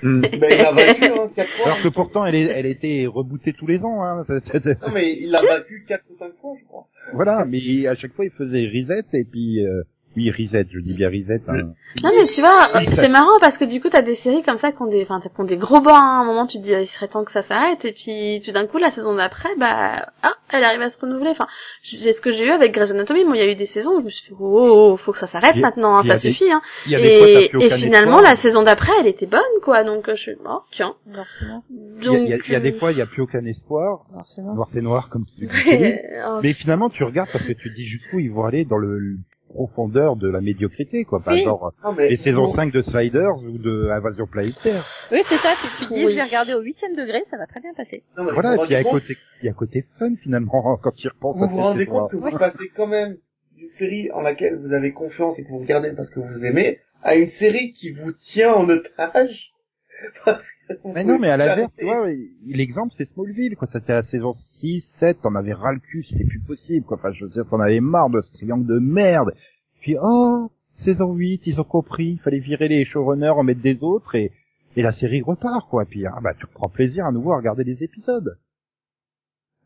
[0.03, 0.21] Hmm.
[0.39, 1.65] Ben, il l'a vaincu, hein, 4 fois.
[1.65, 4.23] Alors que pourtant, elle, est, elle était rebootée tous les ans, hein.
[4.27, 6.87] Non, mais il l'a vaincu 4 ou 5 fois, je crois.
[7.13, 9.81] Voilà, mais à chaque fois, il faisait reset et puis, euh,
[10.15, 11.41] oui, reset, je dis bien reset.
[11.47, 11.73] Hein.
[12.03, 14.71] Non mais tu vois, c'est marrant parce que du coup t'as des séries comme ça
[14.71, 15.95] qui ont des, enfin, qui ont des gros bas.
[15.95, 18.51] À un moment tu te dis il serait temps que ça s'arrête et puis tout
[18.51, 21.29] d'un coup la saison d'après bah ah elle arrive à se renouveler.
[21.29, 21.47] Enfin
[21.83, 23.25] c'est ce que j'ai eu avec Grey's Anatomy.
[23.25, 24.97] Moi il y a eu des saisons où je me suis dit oh, oh, oh,
[24.97, 26.51] faut que ça s'arrête maintenant, hein, ça des- suffit.
[26.51, 26.61] Hein.
[26.85, 28.31] Il y a des fois, Et, et finalement espoir.
[28.31, 30.95] la saison d'après elle était bonne quoi donc euh, je suis oh tiens.
[31.13, 31.63] Forcément.
[32.01, 33.05] Il y a, il y a- il y a des euh, fois, il y a
[33.05, 34.05] plus aucun espoir.
[34.37, 35.51] Noir c'est noir, comme tu dis.
[36.27, 38.77] oh, Mais finalement, tu regardes parce que tu te dis jusqu'où ils vont aller dans
[38.77, 39.17] le
[39.53, 41.21] profondeur de la médiocrité, quoi.
[41.21, 41.43] Pas Oui.
[41.43, 44.83] genre Non, mais les saisons bon, 5 de Sliders ou de Invasion Planétaire.
[45.11, 46.11] Oui, c'est ça, tu, tu te dis, Oui.
[46.11, 48.03] je vais regarder au huitième degré, ça va très bien passer.
[48.17, 49.53] non, mais Voilà, et puis il y a un vous rendez côté, il y a
[49.53, 52.69] côté fun finalement quand tu y repenses Vous à vous rendez compte que vous passez
[52.75, 53.17] quand même
[53.55, 56.79] d'une série en laquelle vous avez confiance et que vous regardez parce que vous aimez
[57.03, 59.52] à une série qui vous tient en otage
[60.25, 62.07] parce que vous Mais non, mais à l'inverse, tu vois,
[62.45, 63.67] l'exemple c'est Smallville, quoi.
[63.67, 66.97] T'étais à la saison 6, 7, t'en avais ras le cul, c'était plus possible, quoi.
[66.97, 69.33] Enfin, je veux dire, t'en avais marre de ce triangle de merde.
[69.81, 73.83] Puis, oh, saison 8, ils ont compris, il fallait virer les showrunners, en mettre des
[73.83, 74.31] autres, et,
[74.75, 75.85] et la série repart, quoi.
[75.85, 78.37] Puis, ah, bah, tu reprends plaisir à nouveau à regarder les épisodes.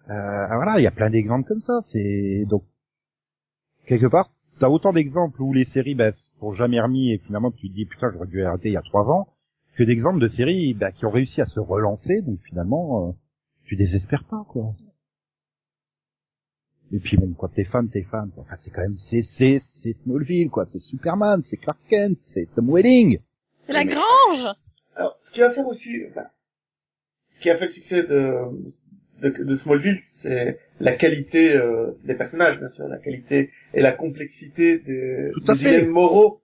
[0.10, 2.64] Euh, voilà, il y a plein d'exemples comme ça, c'est, donc,
[3.86, 7.70] quelque part, t'as autant d'exemples où les séries, bah, sont jamais remis, et finalement, tu
[7.70, 9.28] te dis, putain, j'aurais dû arrêter il y a trois ans,
[9.78, 13.12] que d'exemples de séries bah, qui ont réussi à se relancer, donc finalement, euh,
[13.66, 14.74] tu désespères pas, quoi.
[16.92, 18.32] Et puis bon, quand t'es fan, t'es fan.
[18.34, 18.44] quoi.
[18.44, 20.66] Enfin, c'est quand même, c'est, c'est, c'est Smallville, quoi.
[20.66, 23.20] C'est Superman, c'est Clark Kent, c'est Tom Welling.
[23.66, 24.56] C'est la grange
[24.96, 26.28] Alors, ce qui va faire aussi, enfin,
[27.36, 28.34] ce qui a fait le succès de,
[29.22, 33.92] de, de Smallville, c'est la qualité euh, des personnages, bien sûr, la qualité et la
[33.92, 35.86] complexité des, Tout à des fait.
[35.86, 36.42] moraux.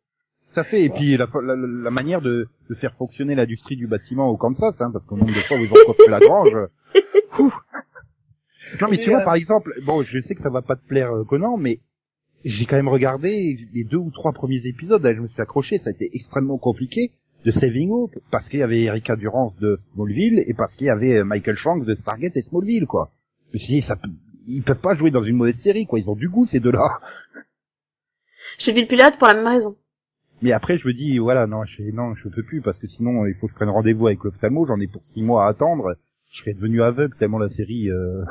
[0.53, 0.83] Tout à fait.
[0.83, 4.79] Et puis la, la, la manière de, de faire fonctionner l'industrie du bâtiment au Kansas,
[4.81, 6.55] hein, parce qu'au nombre de fois où ils ont construit la grange.
[7.39, 7.51] Ouh.
[8.79, 10.85] Non mais tu vois euh, par exemple, bon je sais que ça va pas te
[10.85, 11.79] plaire euh, Conan, mais
[12.45, 15.77] j'ai quand même regardé les deux ou trois premiers épisodes, là, je me suis accroché,
[15.79, 17.11] ça a été extrêmement compliqué
[17.45, 20.89] de Saving Hope, parce qu'il y avait Erika Durance de Smallville et parce qu'il y
[20.89, 23.11] avait euh, Michael Shanks de Stargate et Smallville quoi.
[23.49, 23.97] Je me suis dit ça
[24.45, 26.99] ils peuvent pas jouer dans une mauvaise série quoi, ils ont du goût ces deux-là.
[28.59, 29.75] J'ai vu le pilote pour la même raison.
[30.43, 33.25] Mais après, je me dis, voilà, non, je, non, je peux plus parce que sinon,
[33.25, 34.65] il faut que je prenne rendez-vous avec l'ophtalmo.
[34.65, 35.95] J'en ai pour six mois à attendre.
[36.31, 37.89] Je serais devenu aveugle tellement la série.
[37.89, 38.25] Euh...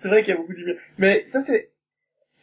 [0.00, 0.76] C'est vrai qu'il y a beaucoup d'humour.
[0.96, 1.72] Mais ça, c'est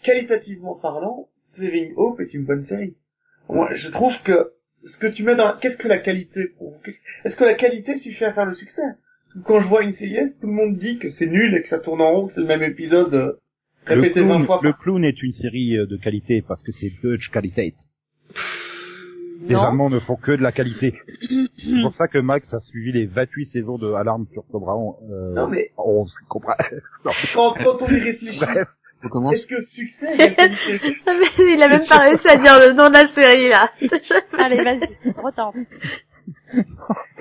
[0.03, 2.95] qualitativement parlant, Saving Hope est une bonne série.
[3.49, 6.79] Moi, je trouve que ce que tu mets dans, qu'est-ce que la qualité pour
[7.25, 8.83] Est-ce que la qualité suffit à faire le succès?
[9.45, 11.79] Quand je vois une CIS, tout le monde dit que c'est nul et que ça
[11.79, 13.33] tourne en rond, que c'est le même épisode euh,
[13.87, 14.59] Le, répété 20 clown, fois.
[14.63, 17.75] le clown est une série euh, de qualité parce que c'est Deutsche Qualität.
[19.47, 19.55] Les.
[19.55, 20.99] Allemands ne font que de la qualité.
[21.57, 24.75] c'est pour ça que Max a suivi les 28 saisons de Alarme sur Cobra.
[24.75, 26.57] Euh, Non mais 11, Cobra.
[27.05, 28.41] Non, quand, quand on y réfléchit,
[29.11, 30.07] On est-ce que succès
[31.39, 33.71] il a même pas réussi à dire le nom de la série, là.
[34.37, 35.55] Allez, vas-y, retente.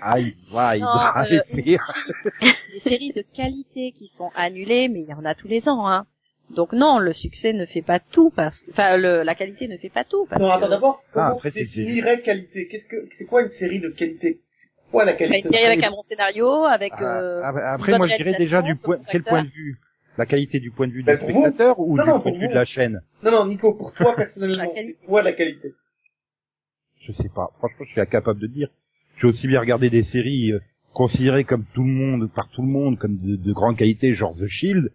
[0.00, 1.92] Aïe, aïe, Non, aïe, euh, pire.
[2.72, 5.86] Des séries de qualité qui sont annulées, mais il y en a tous les ans,
[5.88, 6.06] hein.
[6.50, 9.76] Donc non, le succès ne fait pas tout parce que, enfin, le, la qualité ne
[9.76, 10.52] fait pas tout parce Non, que.
[10.54, 12.68] attends d'abord, comment Ah, après, tu c'est- qualité?
[12.68, 14.40] Qu'est-ce que c'est quoi une série de qualité?
[14.90, 16.92] Quoi la qualité une série avec un bon scénario, avec.
[16.96, 19.78] Ah, euh, ah, après, bonne moi, je dirais déjà du point, quel point de vue?
[20.18, 21.40] La qualité du point de vue Ben, du vous.
[21.42, 22.50] spectateur ou Non, du non, point de vue vous.
[22.50, 23.00] de la chaîne?
[23.22, 24.98] Non, non, Nico, pour toi personnellement, La c'est qualité.
[25.06, 25.72] quoi la qualité
[27.00, 27.50] Je sais pas.
[27.58, 28.68] Franchement, je suis incapable de dire.
[29.18, 30.60] J'ai aussi bien regardé des séries euh,
[30.92, 34.34] considérées comme tout le monde, par tout le monde, comme de, de grande qualité, genre
[34.36, 34.90] The Shield,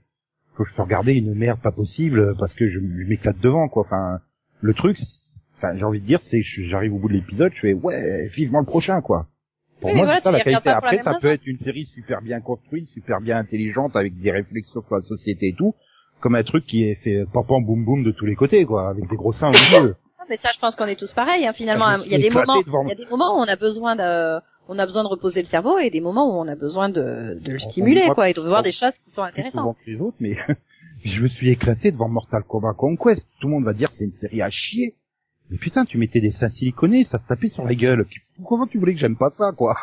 [0.57, 3.69] que je peux regarder une merde pas possible euh, parce que je, je m'éclate devant,
[3.69, 3.83] quoi.
[3.85, 4.19] Enfin,
[4.61, 4.97] le truc,
[5.57, 8.27] enfin, j'ai envie de dire, c'est que j'arrive au bout de l'épisode, je fais ouais,
[8.27, 9.27] vivement le prochain, quoi.
[9.81, 10.69] Pour Oui, moi, voilà, c'est ça la qualité.
[10.69, 14.81] Après, ça peut être une série super bien construite, super bien intelligente, avec des réflexions
[14.81, 15.75] sur la société et tout,
[16.21, 19.07] comme un truc qui est fait pam boum boum de tous les côtés, quoi, avec
[19.09, 19.95] des gros seins au milieu.
[20.17, 21.45] Ah, mais ça, je pense qu'on est tous pareils.
[21.45, 23.55] Hein, finalement, il y a des moments, il y a des moments où on a
[23.55, 26.55] besoin de, on a besoin de reposer le cerveau et des moments où on a
[26.55, 29.77] besoin de, de le stimuler, quoi, et de voir des choses qui sont intéressantes.
[29.85, 30.37] que les autres, mais
[31.03, 33.27] je me suis éclaté devant Mortal Kombat Conquest.
[33.39, 34.95] Tout le monde va dire c'est une série à chier.
[35.49, 38.05] Mais putain, tu mettais des seins siliconés, ça se tapait sur la gueule.
[38.47, 39.77] Comment tu voulais que j'aime pas ça, quoi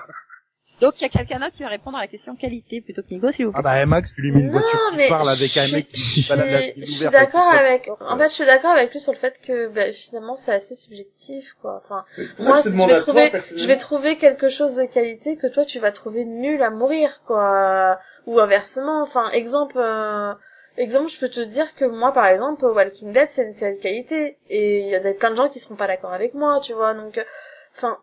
[0.80, 3.08] Donc, il y a quelqu'un d'autre qui va répondre à la question qualité plutôt que
[3.12, 3.60] Nigo, s'il vous plaît.
[3.64, 5.72] Ah bah Max, tu lui mets une Non, voiture qui mais parle avec un je-
[5.72, 8.72] mec qui Je qui balade la suis- je d'accord avec, en fait, je suis d'accord
[8.72, 11.80] avec lui sur le fait que, bah, finalement, c'est assez subjectif, quoi.
[11.84, 12.04] Enfin,
[12.40, 15.78] moi, je vais toi, trouver, je vais trouver quelque chose de qualité que toi, tu
[15.78, 18.00] vas trouver nul à mourir, quoi.
[18.26, 19.02] Ou inversement.
[19.04, 20.32] Enfin, exemple, euh,
[20.77, 23.81] exemple, je peux te dire que moi, par exemple, Walking Dead, c'est une série de
[23.83, 24.37] qualité.
[24.49, 26.73] Et il y a des- plein de gens qui seront pas d'accord avec moi, tu
[26.73, 26.95] vois.
[26.95, 27.25] Donc, euh,
[27.77, 27.99] enfin,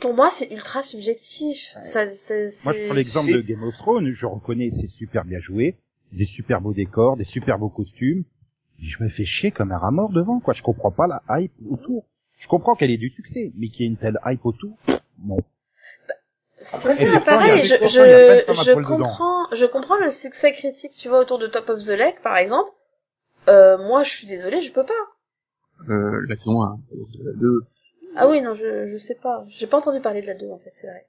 [0.00, 1.58] pour moi, c'est ultra subjectif.
[1.84, 5.38] Ça, c'est, Moi, je prends l'exemple de Game of Thrones, je reconnais, c'est super bien
[5.40, 5.76] joué,
[6.12, 8.24] des super beaux décors, des super beaux costumes.
[8.80, 10.54] Je me fais chier comme un rat mort devant, quoi.
[10.54, 12.04] Je comprends pas la hype autour.
[12.38, 14.76] Je comprends qu'elle ait du succès, mais qu'il y ait une telle hype autour,
[15.24, 15.36] non.
[16.62, 18.82] C'est Après, ça, et pourtant, il y a pareil, je, je, je dedans.
[18.82, 22.36] comprends, je comprends le succès critique, tu vois, autour de Top of the Lake, par
[22.36, 22.70] exemple.
[23.48, 24.92] Euh, moi, je suis désolée, je peux pas.
[25.88, 26.78] Euh, la saison 1,
[27.24, 27.60] la 2.
[28.16, 29.44] Ah oui, non, je, je sais pas.
[29.48, 31.06] J'ai pas entendu parler de la 2, en fait, c'est vrai.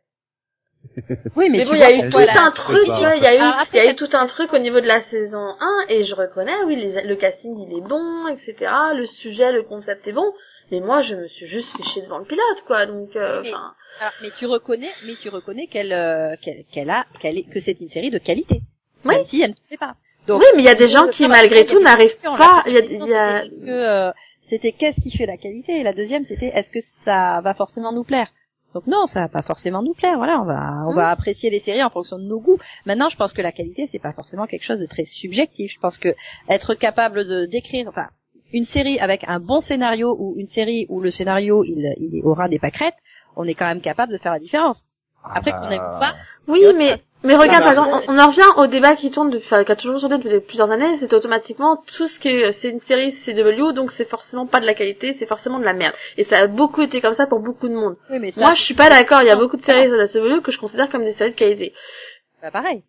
[1.36, 3.28] Oui, Mais, mais, bon, il y a eu tout un truc, tu vois, il y
[3.28, 5.86] a eu, il y a eu tout un truc au niveau de la saison 1,
[5.90, 8.56] et je reconnais, oui, les, le casting, il est bon, etc.,
[8.96, 10.34] le sujet, le concept est bon,
[10.74, 13.50] mais moi, je me suis juste fait chier devant le pilote, quoi, donc, euh, Mais-
[13.52, 17.60] Alors, mais tu reconnais, mais tu reconnais qu'elle, euh, qu'elle, qu'elle a, qu'elle est, que
[17.60, 18.62] c'est une série de qualité.
[19.06, 19.16] Oui.
[19.16, 19.96] Même si elle ne te plaît pas.
[20.28, 23.14] Donc, oui, mais il y a des gens qui, malgré tout, n'arrivent pas, il y
[23.14, 24.12] a, c'était euh,
[24.42, 27.92] c'était qu'est-ce qui fait la qualité et la deuxième c'était est-ce que ça va forcément
[27.94, 28.28] nous plaire?
[28.74, 31.60] Donc non ça va pas forcément nous plaire voilà on va on va apprécier les
[31.60, 32.58] séries en fonction de nos goûts
[32.88, 35.80] maintenant je pense que la qualité c'est pas forcément quelque chose de très subjectif je
[35.80, 36.16] pense que
[36.50, 38.08] être capable de décrire enfin
[38.54, 42.48] une série avec un bon scénario ou une série où le scénario il, il aura
[42.48, 42.96] des pâquerettes
[43.36, 44.86] on est quand même capable de faire la différence
[45.24, 46.16] Après, qu'on aime pas,
[46.48, 47.00] oui, mais, chose.
[47.24, 49.72] Mais regarde, par exemple, on on en revient au débat qui tourne depuis, enfin, qui
[49.72, 53.72] a toujours tourné depuis plusieurs années, c'est automatiquement tout ce que c'est une série CW,
[53.74, 55.96] donc c'est forcément pas de la qualité, c'est forcément de la merde.
[56.18, 57.96] Et ça a beaucoup été comme ça pour beaucoup de monde.
[58.10, 59.96] Oui, mais ça, Moi, je suis pas d'accord, il y a beaucoup de séries de
[59.96, 61.74] la CW que je considère comme des séries de qualité.
[62.42, 62.84] bah, pareil.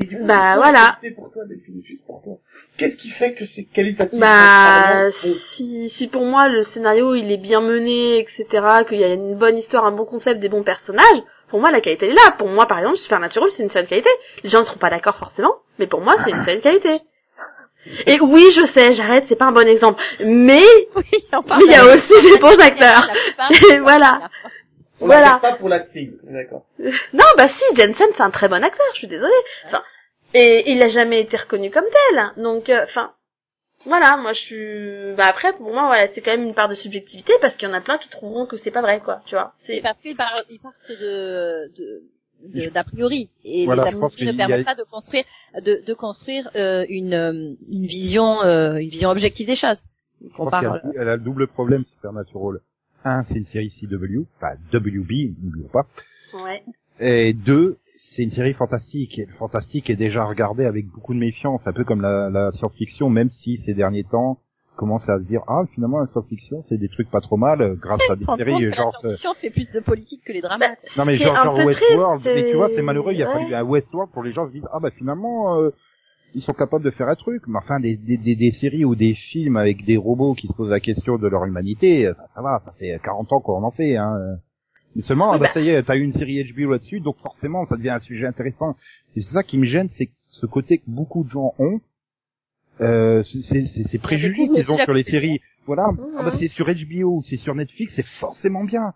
[0.00, 0.98] Et du coup, Bah, voilà.
[1.14, 2.34] pour toi, Delphine, juste pour toi.
[2.78, 7.36] Qu'est-ce qui fait que c'est qualitatif Bah, si, si pour moi le scénario il est
[7.36, 8.46] bien mené, etc.,
[8.88, 11.80] qu'il y a une bonne histoire, un bon concept, des bons personnages, pour moi la
[11.82, 12.30] qualité elle est là.
[12.38, 14.08] Pour moi par exemple Supernatural c'est une série de qualité.
[14.42, 17.00] Les gens ne seront pas d'accord forcément, mais pour moi c'est une série de qualité.
[18.06, 20.62] Et oui je sais, j'arrête, c'est pas un bon exemple, mais
[20.96, 23.08] Oui, on parle mais il y a aussi des bons acteurs.
[23.70, 24.30] Et voilà.
[25.02, 25.38] On voilà.
[25.42, 26.64] pas pour l'acting, d'accord.
[27.12, 29.32] Non bah si Jensen c'est un très bon acteur, je suis désolée.
[29.66, 29.82] Enfin,
[30.34, 33.12] et il a jamais été reconnu comme tel, donc euh, enfin.
[33.84, 35.14] Voilà, moi je suis.
[35.16, 37.70] Bah après, pour moi, voilà, c'est quand même une part de subjectivité parce qu'il y
[37.72, 39.22] en a plein qui trouveront que c'est pas vrai, quoi.
[39.26, 39.54] Tu vois.
[39.66, 41.68] C'est parce qu'ils partent, ils partent de,
[42.44, 43.28] de, d'a priori.
[43.44, 45.24] Et Voilà, les a priori ne a- permettent pas de construire,
[45.60, 49.82] de, de construire euh, une, euh, une vision, euh, une vision objective des choses.
[50.38, 50.66] On parle.
[50.76, 52.60] a- elle a le double problème, Supernatural.
[53.04, 55.86] Un, c'est une série CW, enfin WB, n'oublions pas.
[56.34, 56.62] Ouais.
[57.00, 59.18] Et deux, c'est une série fantastique.
[59.18, 62.52] Et le fantastique est déjà regardé avec beaucoup de méfiance, un peu comme la, la
[62.52, 64.38] science-fiction, même si ces derniers temps
[64.76, 67.74] commence à se dire ah finalement la science-fiction c'est des trucs pas trop mal euh,
[67.74, 70.68] grâce à des séries genre la science-fiction fait plus de politique que les dramas.
[70.68, 73.34] Bah, non mais genre, genre Westworld mais tu vois c'est malheureux il a ouais.
[73.34, 75.70] fallu un Westworld pour les gens se disent ah bah finalement euh,
[76.34, 78.94] ils sont capables de faire un truc mais enfin des, des, des, des séries ou
[78.94, 82.42] des films avec des robots qui se posent la question de leur humanité enfin, ça
[82.42, 84.38] va ça fait 40 ans qu'on en fait hein
[84.96, 85.52] mais seulement Oui, ah bah, bah.
[85.54, 88.26] ça y est t'as eu une série HBO là-dessus donc forcément ça devient un sujet
[88.26, 88.76] intéressant
[89.16, 91.80] et c'est ça qui me gêne c'est ce côté que beaucoup de gens ont
[92.80, 95.98] euh, c'est- ces préjugés qu'ils ont sur les séries voilà Mhm.
[96.18, 98.94] ah bah c'est sur HBO c'est sur Netflix c'est forcément bien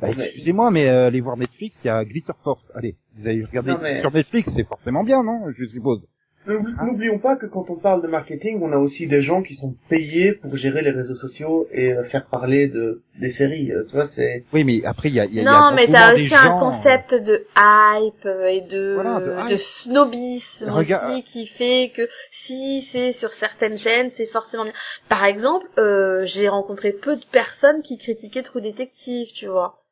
[0.00, 2.70] bah, excusez-moi, mais euh, allez voir Netflix, il y a Glitter Force.
[2.76, 3.24] Allez, vous
[3.64, 6.06] Non, mais- sur Netflix, c'est forcément bien, non Je suppose?
[6.46, 9.54] Hein N'oublions pas que quand on parle de marketing, on a aussi des gens qui
[9.54, 13.70] sont payés pour gérer les réseaux sociaux et euh, faire parler de des séries.
[13.70, 15.48] Euh, Tu vois, c'est Oui, mais après, il y a, il y a, il y
[15.48, 19.20] a Non, mais t'as aussi un concept de hype euh, et de, Voilà,
[19.50, 24.72] de snobisme Regarde- aussi qui fait que si c'est sur certaines chaînes, c'est forcément bien.
[25.08, 29.82] Par exemple, euh, j'ai rencontré peu de personnes qui critiquaient True Detective, tu vois.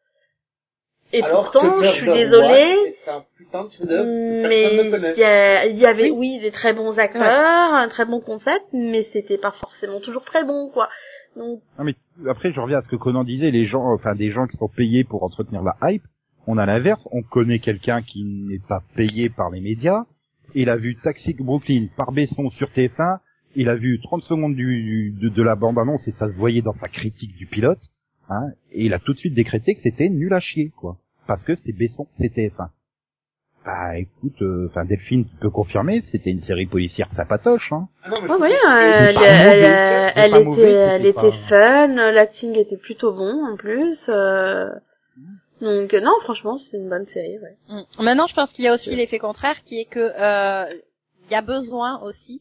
[1.13, 2.97] Et alors pourtant, je suis désolée,
[4.49, 4.65] mais
[5.15, 7.23] il y, a- il y avait, oui, des très bons acteurs,
[7.75, 10.89] un très bon concept, mais c'était pas forcément toujours très bon, quoi.
[11.37, 11.95] Donc, Non, mais
[12.29, 14.69] après, je reviens à ce que Conan disait, les gens, enfin, des gens qui sont
[14.69, 16.03] payés pour entretenir la hype.
[16.47, 20.05] On a l'inverse, on connaît quelqu'un qui n'est pas payé par les médias.
[20.55, 23.19] Il a vu Taxi Brooklyn par Besson sur TF1.
[23.55, 26.63] Il a vu 30 secondes du, du- de, de la bande-annonce et ça se voyait
[26.63, 27.81] dans sa critique du pilote.
[28.29, 30.97] Hein, et il a tout de suite décrété que c'était nul à chier, quoi.
[31.27, 32.69] Parce que c'est Besson, c'est TF1.
[33.65, 37.89] Bah écoute, euh, enfin Delphine tu peux confirmer, c'était une série policière sapatoche, hein.
[38.05, 39.21] Ah non, mais ouais, je-
[40.15, 41.13] elle, était, mauvais, elle c'était était
[41.49, 44.07] pas- fun, l'acting était plutôt bon en plus.
[44.09, 44.71] euh,
[45.61, 47.39] Donc euh, non, franchement, c'est une bonne série.
[47.41, 47.57] Ouais.
[47.69, 48.03] Mm.
[48.05, 50.67] Maintenant, je pense qu'il y a aussi l'effet contraire qui est que euh,
[51.29, 52.41] il y a besoin aussi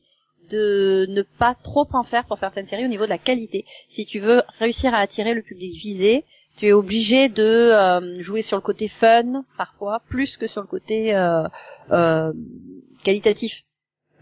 [0.49, 3.65] de ne pas trop en faire pour certaines séries au niveau de la qualité.
[3.89, 6.25] Si tu veux réussir à attirer le public visé,
[6.57, 10.67] tu es obligé de euh, jouer sur le côté fun parfois plus que sur le
[10.67, 11.43] côté euh,
[11.91, 12.31] euh,
[13.03, 13.64] qualitatif.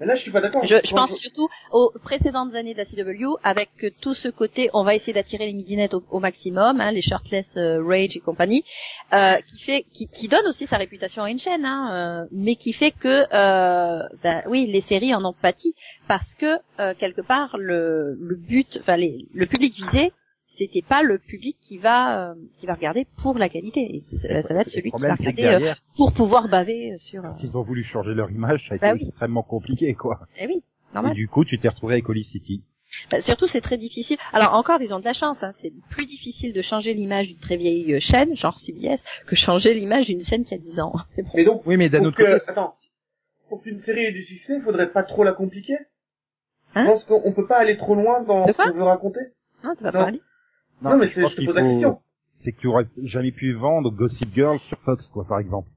[0.04, 0.66] Mais là, je suis pas d'accord.
[0.66, 3.70] Je, je Quand pense surtout aux précédentes années de la CW avec
[4.02, 7.56] tout ce côté, on va essayer d'attirer les midinettes au, au maximum, hein, les shirtless
[7.56, 8.66] euh, rage et compagnie,
[9.14, 12.56] euh, qui fait, qui, qui donne aussi sa réputation à une chaîne, hein, euh, mais
[12.56, 15.74] qui fait que, euh, ben, oui, les séries en ont pâti
[16.10, 20.12] parce que euh, quelque part le, le but, enfin le public visé,
[20.58, 24.18] c'était pas le public qui va euh, qui va regarder pour la qualité, et c'est-
[24.18, 27.26] ça, ça va être celui qui va regarder euh, pour pouvoir baver sur.
[27.26, 29.08] euh, ils ont voulu changer leur image, ça a été Bah oui.
[29.08, 30.20] extrêmement compliqué, quoi.
[30.38, 31.14] eh oui, Et normal.
[31.14, 32.64] du coup, tu t'es retrouvé avec Holy City.
[33.10, 34.18] Bah, surtout, c'est très difficile.
[34.34, 35.44] Alors encore, ils ont de la chance.
[35.44, 35.52] Hein.
[35.60, 39.74] C'est plus difficile de changer l'image d'une très vieille euh, chaîne, genre CBS, que changer
[39.74, 40.94] l'image d'une chaîne qui a 10 ans.
[41.18, 41.30] Mais bon.
[41.34, 42.76] Mais donc, Oui, mais d'un autre que, côté, attends,
[43.50, 45.78] pour qu'une série ait du succès, faudrait pas trop la compliquer?
[46.76, 46.84] Hein?
[46.86, 49.22] Je pense qu'on peut pas aller trop loin dans De ce qu'on veut raconter.
[49.64, 50.00] Non, c'est pas Non.
[50.06, 50.22] pareil.
[50.82, 52.00] Non, mais je c'est- pense je te la faut- question.
[52.40, 55.70] C'est que tu aurais jamais pu vendre Gossip Girl sur Fox, quoi, par exemple.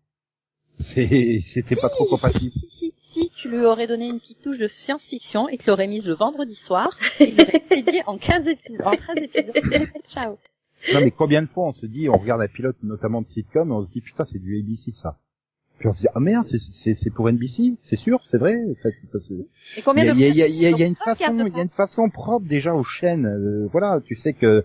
[0.79, 2.53] C'est, c'était pas trop compatible.
[2.53, 5.71] Si, si, si, tu lui aurais donné une petite touche de science-fiction et que tu
[5.71, 6.91] l'aurais mise le vendredi soir,
[7.21, 9.55] il l'aurait expédié en 15 épisodes, en 13 épisodes.
[10.07, 10.39] Ciao.
[10.93, 13.69] Non, mais combien de fois on se dit, on regarde un pilote notamment de sitcom
[13.71, 15.19] et on se dit, putain, c'est du ABC, ça.
[15.79, 18.55] Puis on se dit, ah merde, c'est, c'est, c'est pour NBC, c'est sûr, c'est vrai.
[18.57, 19.47] En fait, parce que-
[19.79, 20.83] Et combien Il y a, y a- il y a- il y a- il y
[20.83, 23.27] a une façon, il y a une façon propre déjà aux chaînes.
[23.27, 24.65] euh, voilà, tu sais que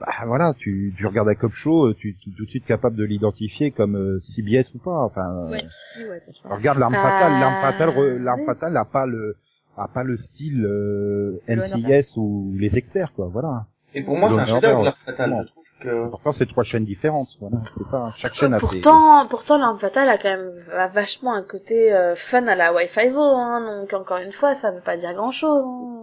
[0.00, 2.66] bah voilà, tu, tu regardes un cop show, euh, tu, tu es tout de suite
[2.66, 4.98] capable de l'identifier comme euh, CBS ou pas.
[5.04, 5.64] Enfin, euh, Ouais,
[5.94, 9.36] si, ouais, regarde l'arme fatale, l'arme fatale, l'arme fatale n'a pas le
[9.76, 13.28] a pas le style euh, NCIS ou les experts quoi.
[13.32, 13.66] Voilà.
[13.94, 14.96] Et pour moi, c'est un chef-d'œuvre, d'ordre.
[15.06, 15.44] la fatale.
[15.46, 16.10] Je trouve que...
[16.10, 17.28] Pourtant c'est trois chaînes différentes.
[17.40, 17.58] Voilà.
[17.76, 18.12] C'est ça.
[18.16, 18.66] Chaque chaîne a ses.
[18.66, 22.72] Pourtant, pourtant, l'arme fatale a quand même a vachement un côté euh, fun à la
[22.74, 25.62] Wi-Fi Vo, hein, donc encore une fois, ça veut pas dire grand-chose.
[25.64, 26.00] hein.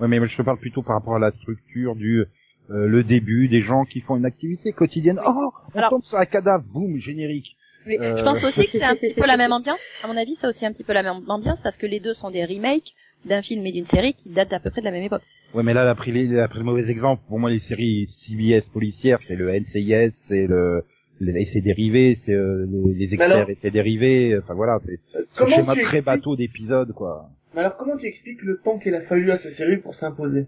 [0.00, 2.24] Ouais, mais je te parle plutôt par rapport à la structure du
[2.72, 5.20] euh, le début des gens qui font une activité quotidienne.
[5.26, 7.56] Oh, on Alors- tombe sur un cadavre, boum, générique.
[7.86, 9.80] Mais Euh, Je pense aussi que c'est un petit peu la même ambiance.
[10.04, 12.14] À mon avis, c'est aussi un petit peu la même ambiance parce que les deux
[12.14, 12.94] sont des remakes
[13.24, 15.22] d'un film et d'une série qui datent à peu près de la même époque.
[15.54, 17.22] Ouais, mais là, elle a pris, les, elle a pris le mauvais exemple.
[17.28, 20.84] Pour moi, les séries CBS policières, c'est le NCIS, c'est le,
[21.20, 24.38] les, et ses dérivés, c'est euh, les, les experts alors- et ses dérivés.
[24.38, 27.28] Enfin voilà, c'est Euh, c'est le Comment schéma très expliques- bateau d'épisodes, quoi.
[27.54, 30.46] Mais alors, comment tu expliques le temps qu'il a fallu à ces séries pour s'imposer?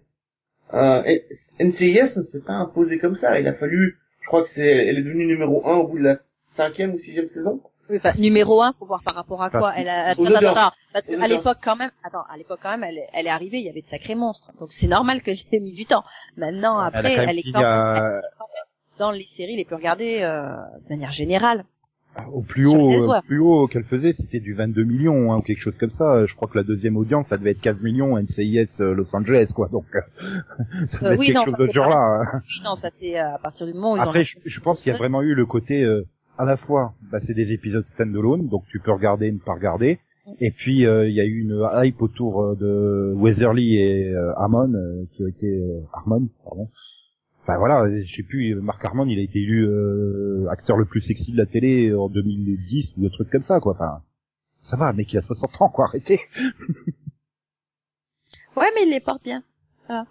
[0.72, 1.02] Euh,
[1.60, 3.38] NCIS ne s'est pas imposé comme ça.
[3.38, 6.04] Il a fallu, je crois que c'est, elle est devenue numéro un au bout de
[6.04, 6.16] la
[6.54, 7.60] cinquième ou sixième saison.
[7.90, 9.60] Oui, enfin, numéro un, faut voir par rapport à quoi.
[9.60, 12.70] Parce- Elle a, attends, attends, attends, parce qu'à l'époque quand même, attends, à l'époque quand
[12.70, 14.52] même, elle, est- elle est arrivée, il y avait de sacrés monstres.
[14.58, 16.02] Donc c'est normal que j'ai mis du temps.
[16.38, 18.22] Maintenant, elle après, a quand même elle est quand même
[18.98, 20.46] dans les séries les plus regardées euh,
[20.84, 21.64] de manière générale.
[22.32, 25.42] Au plus haut, les euh, plus haut qu'elle faisait, c'était du 22 millions, hein, ou
[25.42, 26.26] quelque chose comme ça.
[26.26, 29.50] Je crois que la deuxième audience, ça devait être 15 millions NCIS euh, Los Angeles,
[29.54, 29.68] quoi.
[29.68, 30.00] Donc, euh,
[30.90, 32.20] ça devait Euh, être oui, quelque non, chose de c'est ce genre-là.
[32.34, 32.40] hein.
[32.44, 34.24] Oui, non, ça c'est à partir du moment où ils Après, ont...
[34.24, 36.04] je, je pense qu'il y a vraiment eu le côté euh,
[36.38, 39.98] à la fois, bah, c'est des épisodes standalone, donc tu peux regarder, ne pas regarder.
[40.40, 44.72] Et puis euh, il y a eu une hype autour de Weatherly et Harmon,
[45.10, 45.60] qui ont été
[45.92, 46.68] Harmon, pardon.
[47.44, 51.02] Enfin voilà, je sais plus, Marc Harmon, il a été élu euh, acteur le plus
[51.02, 53.74] sexy de la télé en 2010 ou des trucs comme ça, quoi.
[53.74, 54.02] Enfin,
[54.62, 55.84] ça va, le mec il a 60 ans, quoi.
[55.84, 56.20] Arrêtez.
[58.56, 59.42] Ouais, mais il les porte bien.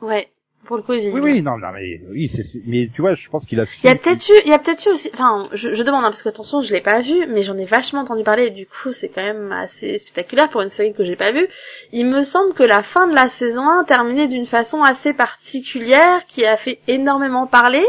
[0.01, 0.29] Ouais,
[0.65, 3.27] pour le coup, il Oui, oui, non, non, mais oui, c'est, mais tu vois, je
[3.29, 3.65] pense qu'il a.
[3.83, 6.03] Il y a peut-être eu, il y a peut-être eu aussi, enfin, je, je demande,
[6.05, 8.49] hein, parce que attention, je l'ai pas vu, mais j'en ai vachement entendu parler, et
[8.51, 11.47] du coup, c'est quand même assez spectaculaire pour une série que j'ai pas vue.
[11.91, 16.25] Il me semble que la fin de la saison 1 terminait d'une façon assez particulière,
[16.27, 17.85] qui a fait énormément parler.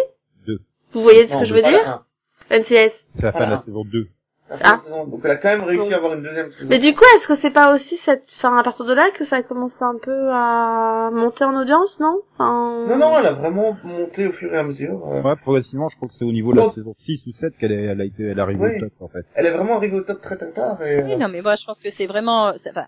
[0.47, 0.61] Deux.
[0.93, 1.89] Vous voyez ce Non, que je veux dire?
[1.89, 2.05] un.
[2.59, 2.93] NCS.
[3.17, 4.09] C'est la fin de la saison 2.
[4.51, 4.81] Ah.
[5.07, 6.67] Donc elle a quand même réussi à avoir une deuxième saison.
[6.69, 9.25] Mais du coup, est-ce que c'est pas aussi cette, enfin, à partir de là que
[9.25, 12.21] ça a commencé un peu à monter en audience, non?
[12.35, 12.87] Enfin...
[12.89, 15.01] Non, non, elle a vraiment monté au fur et à mesure.
[15.09, 15.23] euh.
[15.23, 17.73] Ouais, progressivement, je crois que c'est au niveau de la saison 6 ou 7 qu'elle
[17.73, 18.77] est, elle a été, elle arrive Oui.
[18.77, 19.25] au top, en fait.
[19.35, 20.81] Elle est vraiment arrivée au top très très tard.
[20.83, 22.53] Et, Oui, non, mais moi je pense que c'est vraiment...
[22.59, 22.87] c'est- Enfin,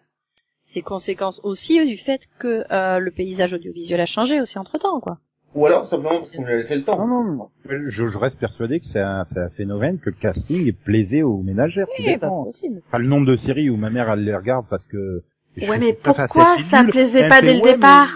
[0.67, 5.19] c'est conséquence aussi du fait que euh, le paysage audiovisuel a changé aussi entre-temps, quoi.
[5.57, 6.99] Ou alors simplement parce qu'on lui a laissé le temps.
[6.99, 7.49] Non, non, non.
[7.69, 11.39] Je, je reste persuadé que c'est un, c'est un phénomène que le casting plaisé aux
[11.39, 11.87] ménagères.
[11.99, 14.87] Oui, bah, mais- Enfin, le nombre de séries où ma mère, elle les regarde parce
[14.87, 15.23] que...
[15.63, 16.91] Ouais, mais pourquoi ça nul.
[16.91, 18.11] plaisait Elle pas dès le départ.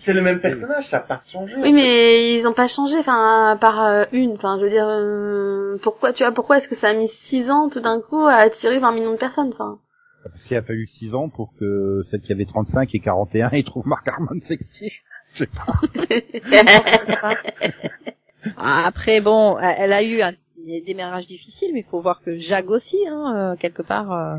[0.00, 1.54] C'est le même personnage, ça n'a pas changé.
[1.62, 5.76] Oui, mais ils ont pas changé, enfin, par euh, une, enfin, je veux dire, euh,
[5.80, 8.34] pourquoi, tu vois, pourquoi est-ce que ça a mis six ans tout d'un coup à
[8.34, 9.78] attirer 20 millions de personnes, enfin?
[10.24, 13.62] Parce qu'il a fallu 6 ans pour que celle qui avait 35 et 41, il
[13.62, 14.90] trouve Marc Harmon sexy.
[15.34, 17.34] Je sais pas.
[18.56, 20.32] Ah, Après, bon, elle a eu un
[20.66, 24.12] des démarrages difficiles, mais il faut voir que Jag aussi, hein, euh, quelque part.
[24.12, 24.36] euh,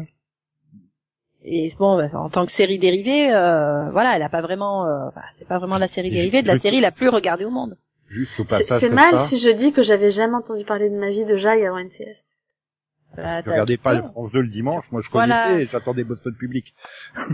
[1.44, 5.10] Et bon, bah, en tant que série dérivée, euh, voilà, elle a pas vraiment, euh,
[5.34, 7.78] c'est pas vraiment la série dérivée de la série la plus regardée au monde.
[8.10, 9.26] Juste au C'est passage c'est comme mal ça.
[9.26, 12.25] si je dis que j'avais jamais entendu parler de ma vie de Jag avant NCS.
[13.16, 15.48] Bah, Je regardais pas le France 2 le dimanche, moi je Voilà.
[15.50, 16.76] connaissais, j'attendais Boston Public.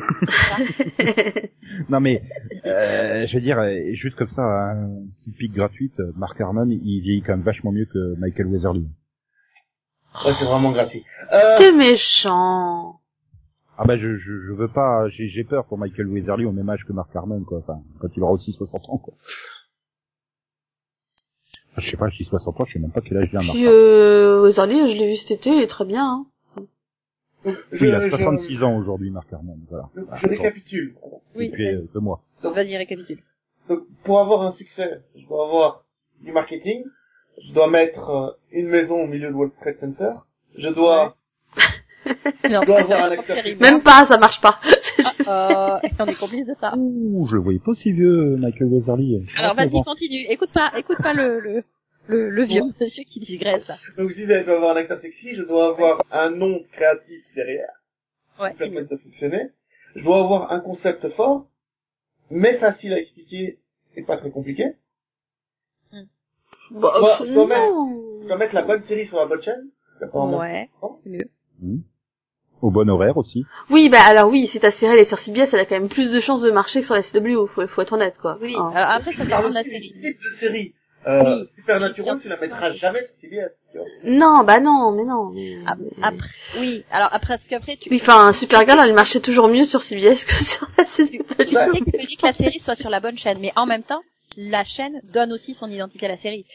[1.90, 2.24] Non mais,
[2.66, 6.68] euh, je veux dire, euh, juste comme ça, un petit pic gratuite, euh, Mark Harmon,
[6.70, 8.88] il vieillit quand même vachement mieux que Michael Weatherly.
[10.26, 11.04] Ouais, c'est vraiment gratuit.
[11.32, 13.00] Euh, T'es méchant.
[13.78, 16.70] Ah bah je, je, je veux pas, j'ai j'ai peur pour Michael Weatherly au même
[16.70, 17.60] âge que Mark Harmon, quoi.
[17.60, 19.14] Enfin, quand il aura aussi 60 ans, quoi.
[21.82, 23.42] Je sais pas, je dis 60 ans, je sais même pas quel âge il a
[23.42, 26.26] Puis, euh, Ozarly, je l'ai vu cet été, il est très bien, hein.
[26.56, 26.68] donc,
[27.74, 29.90] Oui, il a je- 66 ans aujourd'hui, Mark Harmon, voilà.
[29.96, 30.96] Je, je récapitule.
[31.36, 32.22] Oui, Depuis euh, deux mois.
[32.44, 33.20] vas-y, récapitule.
[33.70, 35.84] Donc, pour avoir un succès, je dois avoir
[36.22, 36.84] du marketing,
[37.44, 40.12] je dois mettre euh, une maison au milieu de Wall Street Center,
[40.58, 41.16] je dois,
[42.50, 43.38] Non, dois avoir un acteur.
[43.60, 44.60] Même pas, ça marche pas.
[45.28, 46.74] Euh, et on est complice de ça.
[46.78, 49.26] Ouh, je le voyais pas si vieux, Michael Weatherly.
[49.38, 49.84] Alors vas-y, bon.
[49.84, 50.26] continue.
[50.30, 51.64] Écoute pas, écoute pas le le
[52.08, 53.78] le, le vieux monsieur qui digresse là.
[53.98, 57.22] donc je disais, je dois avoir un acteur sexy, je dois avoir un nom créatif
[57.36, 57.70] derrière,
[58.40, 58.52] Ouais.
[58.52, 59.50] qui permet de fonctionner,
[59.96, 61.48] je dois avoir un concept fort,
[62.32, 63.60] mais facile à expliquer
[63.96, 64.74] et pas très compliqué,
[65.92, 67.74] Bah, dois- pff, je dois mettre-
[68.24, 69.70] je dois mettre la bonne série sur la bonne chaîne.
[70.14, 70.70] Ouais.
[71.62, 71.78] Hmm.
[72.62, 73.46] Au bon horaire aussi.
[73.70, 75.90] Oui, bah alors oui, si ta série elle est sur CBS, elle a quand même
[75.90, 78.38] plus de chances de marcher que sur la CW, faut, faut être honnête quoi.
[78.42, 78.72] Oui, Hein.
[78.76, 79.94] euh, après ça dépend de la série.
[80.02, 80.74] de série.
[81.08, 81.50] Euh, Oui.
[81.56, 83.50] Supernatural, tu la mettras jamais sur CBS.
[84.04, 85.32] Non, bah non, mais non.
[86.04, 86.28] Après,
[86.60, 87.90] oui, alors après, parce qu'après tu...
[87.90, 91.24] Oui, enfin, Supergirl, elle marchait toujours mieux sur CBS que sur la CW.
[91.40, 93.66] Tu sais que tu dis que la série soit sur la bonne chaîne, mais en
[93.66, 94.02] même temps,
[94.38, 96.46] la chaîne donne aussi son identité à la série.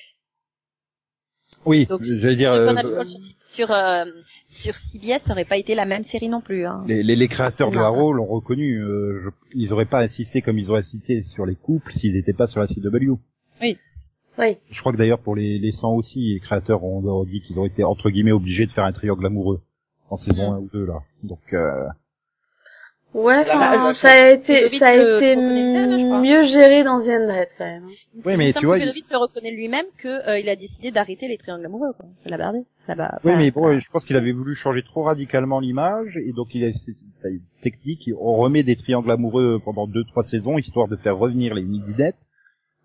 [1.67, 3.05] Oui, Donc, j'allais dire, euh, sur,
[3.49, 4.05] sur, euh,
[4.49, 6.64] sur CBS, ça aurait pas été la même série non plus.
[6.64, 6.85] Hein.
[6.87, 7.79] les, les, les créateurs de.
[7.79, 8.79] Arrow l'ont reconnu.
[8.83, 12.33] euh, je- ils auraient pas insisté comme ils ont insisté sur les couples s'ils n'étaient
[12.33, 13.14] pas sur la CW.
[13.61, 13.79] Oui.
[14.71, 17.59] Je crois que d'ailleurs pour les, les 100 aussi, les créateurs ont, ont dit qu'ils
[17.59, 19.62] ont été entre guillemets obligés de faire un triangle amoureux
[20.11, 20.55] en saison Mm.
[20.55, 20.99] 1 ou 2 là.
[21.23, 21.87] Donc euh,
[23.15, 25.35] Ouais, La- enfin, la- ça a été, Ludovic ça a le été
[26.05, 26.21] crois.
[26.21, 27.87] mieux géré dans The Undead, quand même.
[28.27, 30.91] Oui, mais tu vois, que il- Ludovic le reconnaît lui-même que euh, il a décidé
[30.91, 31.93] d'arrêter les triangles amoureux.
[31.97, 32.07] Quoi.
[32.25, 32.59] Ça l'a bardé.
[32.87, 36.17] Ça l'a- oui, mais bon, l'a- je pense qu'il avait voulu changer trop radicalement l'image
[36.23, 36.93] et donc il a c'est
[37.31, 38.11] une technique.
[38.21, 42.29] On remet des triangles amoureux pendant deux trois saisons histoire de faire revenir les midinettes.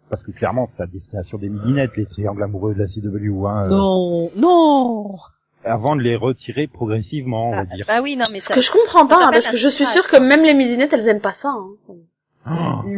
[0.10, 3.66] Parce que clairement, c'est à destination des midinettes, les triangles amoureux de la CW, hein,
[3.66, 5.16] euh, Non, non.
[5.64, 7.86] Avant de les retirer progressivement, on va Ah, dire.
[7.88, 8.54] bah oui, non, mais Ce ça.
[8.56, 10.94] que je comprends pas, ça hein, parce que je suis sûre que même les misinettes,
[10.94, 11.50] elles aiment pas ça.
[11.50, 11.96] Hein.
[12.44, 12.50] Oh,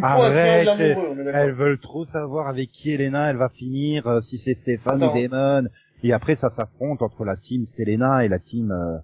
[0.02, 0.68] arrête,
[1.34, 5.12] elles veulent trop savoir avec qui Elena elle va finir, euh, si c'est Stéphane ou
[5.14, 5.68] Damon.
[6.02, 8.72] Et après, ça s'affronte entre la team Stelena et la team...
[8.72, 8.98] Euh...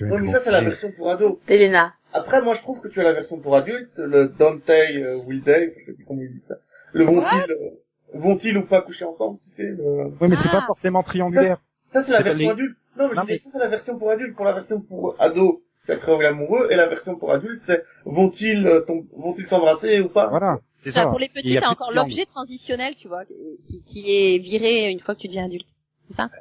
[0.00, 1.38] Ouais, mais ça, c'est la version pour ados.
[1.48, 1.94] Elena.
[2.12, 5.42] Après, moi, je trouve que tu as la version pour adultes, le Dante euh, Will
[5.42, 6.54] Day, je sais plus comment il dit ça.
[6.92, 7.70] Le vont-ils, euh,
[8.14, 10.06] vont-ils ou pas coucher ensemble, tu sais, le...
[10.20, 10.60] Oui, mais c'est Ah.
[10.60, 11.58] pas forcément triangulaire.
[11.92, 12.76] Ça, c'est la C'est pas version les- adulte.
[12.98, 14.36] Non, mais, Non, je dis, mais- ça, c'est la version pour adulte.
[14.36, 18.66] Pour la version pour ado, as triangle amoureux, et la version pour adulte, c'est vont-ils,
[18.66, 18.84] euh,
[19.16, 20.28] vont-ils s'embrasser ou pas?
[20.28, 21.10] Voilà, c'est Ça, ça.
[21.10, 23.24] pour les petits, t'as encore l'objet transitionnel, tu vois,
[23.64, 25.68] qui, qui est viré une fois que tu deviens adulte.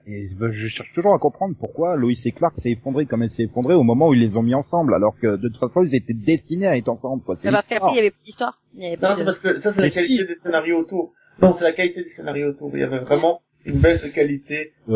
[0.06, 3.32] Et ben, je cherche toujours à comprendre pourquoi Lois et Clark s'est effondré comme elle
[3.32, 5.84] s'est effondrée au moment où ils les ont mis ensemble, alors que de toute façon
[5.84, 7.24] ils étaient destinés à être ensemble.
[7.24, 7.38] Quoi.
[7.38, 8.62] C'est parce qu'après, il y avait plus d'histoire.
[8.76, 10.26] Non, c'est parce que ça, c'est la qualité si.
[10.26, 11.14] des scénarios autour.
[11.42, 12.72] Non, c'est la qualité des scénarios autour.
[12.74, 14.94] Il y avait vraiment une belle qualité autour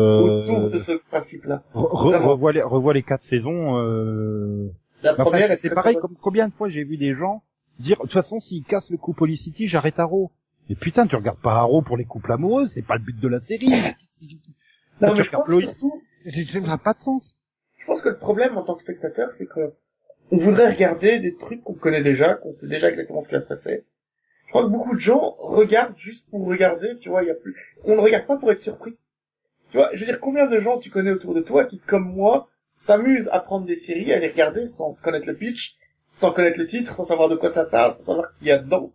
[0.64, 1.62] Euh, de ce principe-là.
[1.72, 3.78] revois, les, revois les quatre saisons.
[3.78, 4.68] Euh...
[5.02, 5.96] La première, c'est- pareil.
[5.96, 7.42] Comme, combien de fois j'ai vu des gens
[7.78, 10.32] dire de toute façon s'ils cassent le couple Policity, j'arrête Arrow.
[10.68, 13.28] Mais putain, tu regardes pas Arrow pour les couples amoureux, c'est pas le but de
[13.28, 13.68] la série.
[13.70, 13.74] Non,
[15.12, 17.38] tu mais je regardes pense pas de sens.
[17.78, 19.72] je pense que le problème en tant que spectateur, c'est que
[20.30, 23.40] on voudrait regarder des trucs qu'on connaît déjà, qu'on sait déjà exactement ce qui va
[23.40, 23.84] se passer.
[24.48, 27.34] Je crois que beaucoup de gens regardent juste pour regarder, tu vois, il y a
[27.34, 28.96] plus, on ne regarde pas pour être surpris.
[29.70, 32.10] Tu vois, je veux dire, combien de gens tu connais autour de toi qui, comme
[32.14, 35.76] moi, s'amusent à prendre des séries, à les regarder sans connaître le pitch,
[36.08, 38.56] sans connaître le titre, sans savoir de quoi ça parle, sans savoir qui y a
[38.58, 38.90] dedans.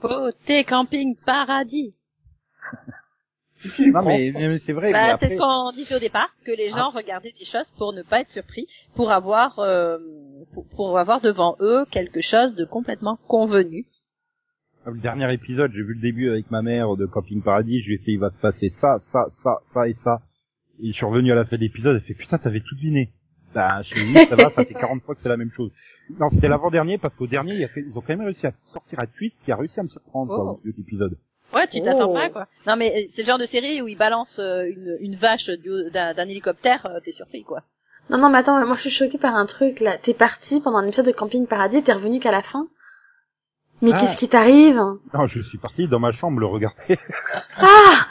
[0.00, 1.94] Côté camping paradis.
[3.76, 4.90] Qu'il Non mais, mais c'est vrai.
[4.90, 7.92] Bah, après- c'est ce qu'on disait au départ, que les gens regardaient des choses pour
[7.92, 9.98] ne pas être surpris, pour avoir, euh,
[10.54, 13.86] pour, pour avoir devant eux quelque chose de complètement convenu.
[14.86, 17.94] Le dernier épisode, j'ai vu le début avec ma mère de Camping Paradis, je lui
[17.96, 20.20] ai fait il va se passer ça, ça, ça, ça et ça.
[20.82, 23.12] Et je suis revenu à la fin de l'épisode, elle fait putain t'avais tout deviné.
[23.54, 25.70] Ben je suis dit ça va, ça fait 40 fois que c'est la même chose.
[26.18, 28.52] Non c'était l'avant-dernier parce qu'au dernier il a fait, ils ont quand même réussi à
[28.64, 30.60] sortir un twist qui a réussi à me surprendre quoi, Oh.
[30.64, 31.16] de l'épisode.
[31.54, 32.14] Ouais, tu t'attends Oh.
[32.14, 32.46] pas, quoi.
[32.66, 35.50] Non, mais euh, c'est le genre de série où ils balancent euh, une, une vache
[35.50, 37.64] d'un hélicoptère, euh, t'es surpris, quoi.
[38.08, 39.98] Non, non, mais attends, moi je suis choquée par un truc, là.
[39.98, 42.66] T'es parti pendant un épisode de Camping Paradis, t'es revenu qu'à la fin
[43.82, 44.00] Mais Ah.
[44.00, 44.76] qu'est-ce qui t'arrive?
[45.14, 46.98] Non je suis parti dans ma chambre le regarder.
[47.56, 48.06] Ah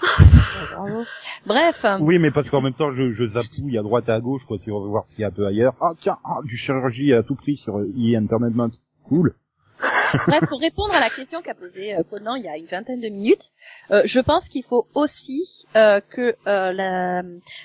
[1.46, 4.44] Bref, oui mais parce qu'en même temps je, je zapouille à droite et à gauche
[4.46, 5.74] quoi si on veut voir ce qu'il y a un peu ailleurs.
[5.80, 8.70] Ah tiens, ah, du chirurgie à tout prix sur e Entertainment.
[9.04, 9.34] Cool.
[10.26, 13.00] bref, pour répondre à la question qu'a posée euh, Conan il y a une vingtaine
[13.00, 13.52] de minutes,
[13.90, 15.44] euh, je pense qu'il faut aussi
[15.76, 17.22] euh, que euh, la,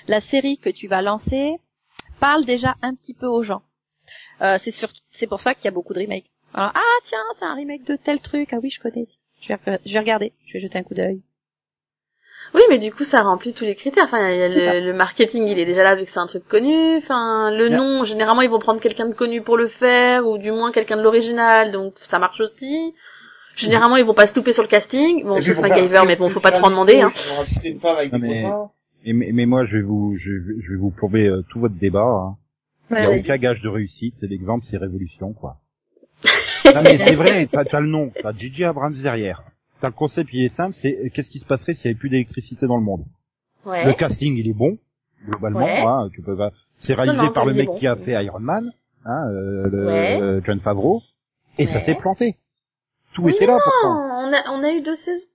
[0.08, 1.56] la série que tu vas lancer
[2.20, 3.62] parle déjà un petit peu aux gens.
[4.42, 4.72] Euh, c'est
[5.10, 6.30] c'est pour ça qu'il y a beaucoup de remakes.
[6.54, 8.48] Alors, ah tiens, c'est un remake de tel truc.
[8.52, 9.06] Ah oui, je connais.
[9.42, 10.32] Je vais, je vais regarder.
[10.46, 11.22] Je vais jeter un coup d'œil.
[12.54, 14.04] Oui, mais du coup, ça remplit tous les critères.
[14.04, 16.26] Enfin, y a C'est le, le marketing, il est déjà là vu que c'est un
[16.26, 16.96] truc connu.
[16.96, 17.76] Enfin, le Yeah.
[17.76, 20.96] nom, généralement, ils vont prendre quelqu'un de connu pour le faire, ou du moins quelqu'un
[20.96, 22.94] de l'original, donc ça marche aussi.
[23.54, 25.24] Généralement, ils vont pas se louper sur le casting.
[25.24, 27.00] Bon, faire- Giver, mais bon, faut pas trop en demander.
[27.02, 27.12] Hein.
[27.64, 28.46] Une femme avec Non, mais-.
[29.04, 31.74] Et mais, moi je vais vous je, vais- je vais vous plomber euh, tout votre
[31.76, 32.02] débat.
[32.02, 32.36] Hein.
[32.90, 34.14] Il n'y a aucun gage de réussite.
[34.22, 35.58] L'exemple, c'est Révolution, quoi.
[36.74, 39.42] Non, mais c'est vrai, t'as as le nom, t'as Gigi Abrams derrière.
[39.80, 41.98] T'as le concept, il est simple, c'est euh, qu'est-ce qui se passerait s'il n'y avait
[42.00, 43.04] plus d'électricité dans le monde?
[43.64, 43.94] Le Ouais.
[43.94, 44.78] casting, il est bon,
[45.28, 45.60] globalement.
[45.60, 45.80] Ouais.
[45.84, 46.50] Hein, tu peux pas...
[46.78, 47.74] C'est réalisé non, par le mec bon.
[47.74, 48.70] qui a fait Iron Man,
[49.04, 50.20] hein, euh, le, Ouais.
[50.20, 51.02] euh, John Favreau,
[51.58, 52.36] et ça s'est planté.
[53.14, 53.96] Tout était là pourtant.
[54.28, 55.26] on a, on a eu deux saisons.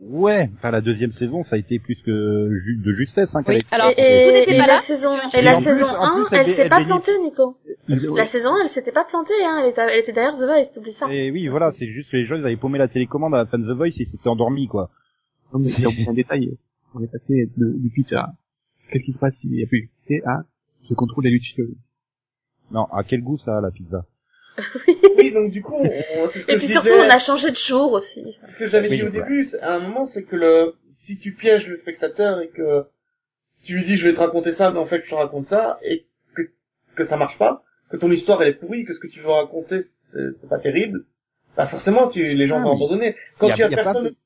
[0.00, 3.34] Ouais, enfin la deuxième saison, ça a été plus que ju- de justesse.
[3.34, 4.80] Hein, Oui, alors, et, et pas la là.
[4.80, 7.56] saison, Et et la plus- saison en 1, plus, elle s'est pas plantée, Nico.
[7.88, 7.96] Ouais.
[8.14, 9.62] La saison 1, elle s'était pas plantée, hein.
[9.64, 11.06] Elle était, elle était derrière The Voice, t'oublies ça.
[11.10, 13.46] Et oui, voilà, c'est juste que les gens ils avaient paumé la télécommande à la
[13.46, 14.90] fin de The Voice et s'étaient endormis quoi.
[15.54, 16.58] Non, mais a un détail.
[16.94, 18.32] On est passé de, du pitch à
[18.90, 20.42] qu'est-ce qui se passe s'il n'y a plus d'électricité à
[20.82, 21.54] ce contrôle des luttes.
[22.70, 24.04] Non, à quel goût ça la pizza?
[25.16, 27.18] Oui, donc du coup, on, c'est ce que Et je puis disais, surtout, on a
[27.18, 28.36] changé de jour aussi.
[28.40, 29.26] c'est ce que j'avais Oui, dit au voilà.
[29.26, 32.84] début, à un moment, c'est que le, si tu pièges le spectateur et que
[33.64, 35.78] tu lui dis je vais te raconter ça, mais en fait je te raconte ça,
[35.82, 36.42] et que,
[36.96, 39.28] que ça marche pas, que ton histoire elle est pourrie, que ce que tu veux
[39.30, 41.04] raconter c'est pas terrible,
[41.56, 43.16] bah forcément tu, les gens Ah, vont abandonner.
[43.38, 44.16] Quand a- tu as y a pas personne, de-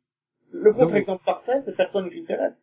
[0.52, 2.54] le contre-exemple parfait, c'est personne qui t'intéresse.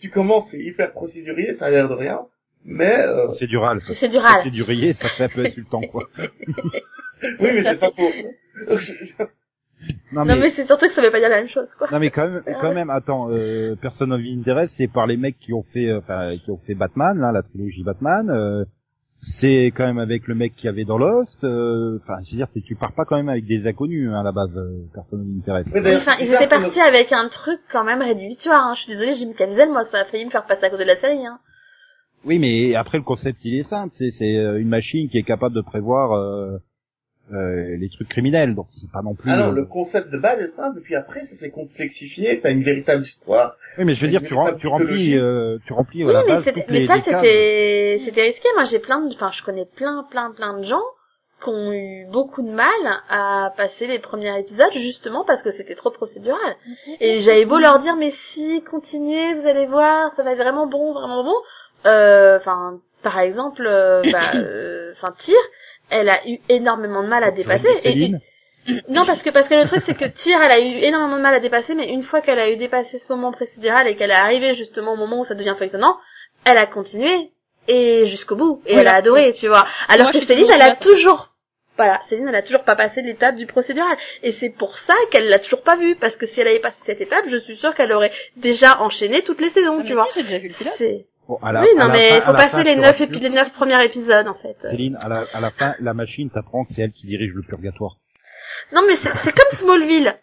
[0.00, 2.26] Tu commences, c'est hyper procédurier, ça a l'air de rien,
[2.66, 3.80] mais euh, C'est du râle.
[3.94, 4.40] C'est du râle.
[4.44, 6.04] C'est du rier, ça fait un peu insultant quoi.
[6.18, 8.12] oui, mais c'est pas faux.
[10.12, 11.88] Non mais c'est surtout que ça veut pas dire la même chose, quoi.
[11.92, 15.38] Non mais quand même, quand même, attends, euh, Person of Interest, c'est par les mecs
[15.38, 18.30] qui ont fait, euh, enfin, qui ont fait Batman, là, la trilogie Batman.
[18.30, 18.64] euh,
[19.20, 21.44] c'est quand même avec le mec qui avait dans Lost.
[21.44, 24.22] euh, Enfin, je veux dire, tu pars pas quand même avec des inconnus hein, à
[24.22, 25.70] la base, euh, Person of Interest.
[25.74, 28.74] Oui, d'ailleurs, Enfin, ils étaient partis avec un truc quand même rédhibitoire, hein.
[28.74, 30.88] Je suis désolée, Jim Caviezel, moi, ça a failli me faire passer à côté de
[30.88, 31.38] la série, hein.
[32.26, 33.94] Oui, mais après le concept, il est simple.
[33.96, 36.58] C'est, c'est euh, une machine qui est capable de prévoir euh,
[37.32, 38.54] euh, les trucs criminels.
[38.54, 39.30] Donc c'est pas non plus.
[39.30, 42.40] Ah non, euh, le concept de base est simple, et puis après, ça s'est complexifié,
[42.40, 43.56] t'as une véritable histoire.
[43.78, 46.12] Oui, mais je veux dire, tu, rem- véritable tu remplis, euh, tu remplis à Oui,
[46.12, 48.48] la mais, base c'était- toutes mais les, ça, c'était, c'était risqué.
[48.54, 50.82] Moi, j'ai plein de, enfin, je connais plein, plein, plein de gens
[51.42, 52.66] qui ont eu beaucoup de mal
[53.10, 56.56] à passer les premiers épisodes justement parce que c'était trop procédural.
[56.98, 60.66] Et j'avais beau leur dire, mais si, continuez, vous allez voir, ça va être vraiment
[60.66, 61.34] bon, vraiment bon.
[61.84, 65.36] Euh, Enfin, par exemple, euh, bah, euh, enfin, Tyr,
[65.90, 67.68] elle a eu énormément de mal à dépasser.
[67.84, 68.12] Et-
[68.88, 71.22] non, parce que parce que le truc c'est que Tyr, elle a eu énormément de
[71.22, 74.10] mal à dépasser, mais une fois qu'elle a eu dépassé ce moment procédural et qu'elle
[74.10, 75.96] est arrivée justement au moment où ça devient feuilletonnant,
[76.44, 77.30] elle a continué
[77.68, 79.64] et jusqu'au bout et elle a adoré, tu vois.
[79.88, 81.30] Alors Moi, que Céline, elle a toujours
[81.76, 83.96] voilà, Céline, elle a toujours pas passé l'étape du procédural.
[84.22, 85.94] Et c'est pour ça qu'elle l'a toujours pas vu.
[85.94, 89.20] Parce que si elle avait passé cette étape, je suis sûre qu'elle aurait déjà enchaîné
[89.22, 90.06] toutes les saisons, Ah, tu vois.
[90.10, 90.72] si, j'ai déjà vu le pilote.
[91.26, 91.28] C'est...
[91.28, 93.84] bon, à la- Oui, non, mais il faut passer fin, les neuf, les neuf premiers
[93.84, 94.56] épisodes, en fait.
[94.62, 97.42] Céline, à la, à la fin, la machine t'apprend que c'est elle qui dirige le
[97.42, 97.96] purgatoire.
[98.72, 100.14] Non, mais c'est, c'est comme Smallville.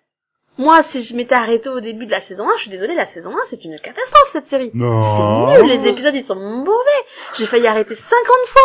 [0.58, 3.08] Moi, si je m'étais arrêtée au début de la saison 1, je suis désolée, la
[3.08, 4.70] saison 1, c'est une catastrophe, cette série.
[4.76, 5.56] Non.
[5.56, 7.02] C'est nul, les épisodes, ils sont mauvais.
[7.36, 8.12] J'ai failli arrêter 50
[8.48, 8.62] fois.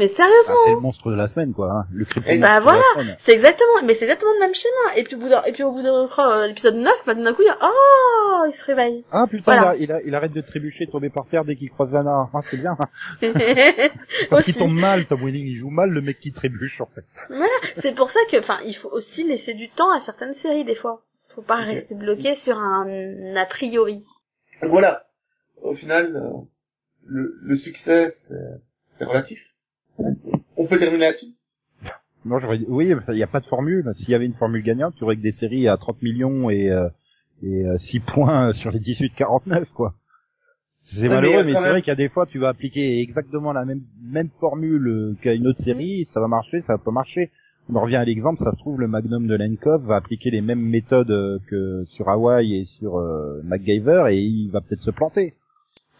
[0.00, 0.54] Mais Ah, sérieusement.
[0.64, 1.70] c'est le monstre de la semaine, quoi.
[1.70, 1.84] Hein.
[1.92, 2.82] Le kryptonite Bah de voilà.
[3.18, 4.96] C'est exactement, mais c'est exactement le même schéma.
[4.96, 7.34] Et puis au bout d'un, et puis au bout de, euh, l'épisode 9, bah, d'un
[7.34, 9.04] coup, il y a, oh, il se réveille.
[9.12, 9.76] Ah putain, Voilà.
[9.76, 11.92] il, a- il, a- il arrête de trébucher, de tomber par terre dès qu'il croise
[11.92, 12.30] Lana.
[12.32, 12.76] Ah, c'est bien.
[14.30, 17.04] Parce qu'il tombe mal, Tom Welling, il joue mal le mec qui trébuche, en fait.
[17.76, 20.74] C'est pour ça que, enfin, il faut aussi laisser du temps à certaines séries, des
[20.74, 21.02] fois.
[21.34, 24.04] Faut pas rester bloqué sur un a priori.
[24.62, 25.04] Voilà.
[25.62, 26.38] Au final, euh,
[27.06, 28.08] le, le succès,
[28.98, 29.40] c'est relatif.
[30.56, 31.26] On peut terminer là-dessus?
[32.24, 33.92] Non, j'aurais oui, il n'y a pas de formule.
[33.96, 36.70] S'il y avait une formule gagnante, tu aurais que des séries à 30 millions et,
[36.70, 36.88] euh,
[37.42, 39.94] et euh, 6 points sur les 18-49, quoi.
[40.82, 43.00] C'est mais, malheureux, euh, mais c'est vrai qu'il y a des fois, tu vas appliquer
[43.00, 46.78] exactement la même, même formule euh, qu'à une autre série, ça va marcher, ça va
[46.78, 47.30] pas marcher.
[47.68, 50.40] On en revient à l'exemple, ça se trouve, le Magnum de Lenkov va appliquer les
[50.40, 54.90] mêmes méthodes euh, que sur Hawaii et sur euh, MacGyver et il va peut-être se
[54.90, 55.34] planter.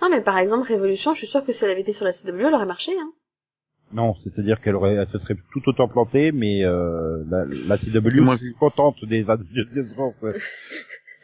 [0.02, 2.12] Non, mais par exemple, Révolution, je suis sûre que si elle avait été sur la
[2.12, 3.12] CW, elle aurait marché, hein.
[3.92, 8.20] Non, c'est-à-dire qu'elle aurait, elle se serait tout autant plantée, mais euh, la, la CW
[8.20, 10.22] Moins plus contente des ad- des audiences.
[10.22, 10.32] euh.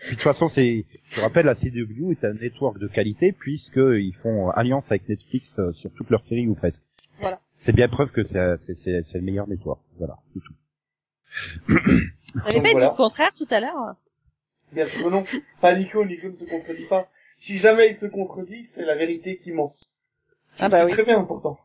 [0.00, 3.76] Puis de toute façon, c'est, je rappelle, la CW est un network de qualité puisque
[3.76, 6.82] ils font alliance avec Netflix euh, sur toutes leurs séries ou presque.
[7.20, 7.40] Voilà.
[7.56, 9.80] C'est bien preuve que c'est c'est c'est c'est le meilleur network.
[9.98, 10.54] Voilà, c'est tout.
[11.68, 12.86] Vous pas voilà.
[12.86, 13.94] dit le contraire tout à l'heure
[14.72, 15.24] Bien sûr, non.
[15.60, 17.08] Pas Nico, Nico ne se contredit pas.
[17.38, 19.72] Si jamais il se contredit, c'est la vérité qui ment.
[20.58, 20.92] Ah bah C'est oui.
[20.92, 21.58] très bien, pourtant.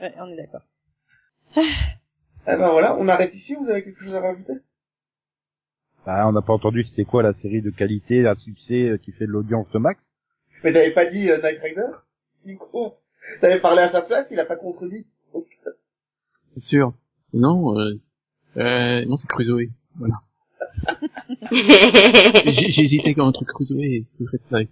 [0.00, 0.62] Ouais, on est d'accord.
[1.56, 4.54] Eh ben voilà, on arrête ici, vous avez quelque chose à rajouter?
[6.06, 9.12] Bah, on n'a pas entendu c'était quoi la série de qualité à succès euh, qui
[9.12, 10.12] fait de l'audience de max?
[10.64, 11.86] Mais t'avais pas dit euh, Knight Rider?
[12.46, 12.94] Nico
[13.40, 15.06] T'avais parlé à sa place, il a pas contredit.
[16.54, 16.94] C'est sûr.
[17.34, 17.94] Non, euh,
[18.56, 19.68] euh, non, c'est Crusoe.
[19.96, 20.14] Voilà.
[22.46, 24.70] J'ai j'ai hésité quand entre Crusoe et Secret Life.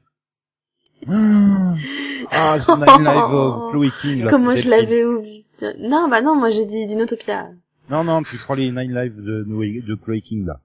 [1.08, 4.24] Ah, Nine Lives of Chloe King.
[4.24, 5.44] là, Comment je l'avais oublié.
[5.80, 7.48] Non, bah non, moi j'ai dit Dinotopia.
[7.90, 10.60] Non, non, tu prends les Nine Lives de, de Chloe King là.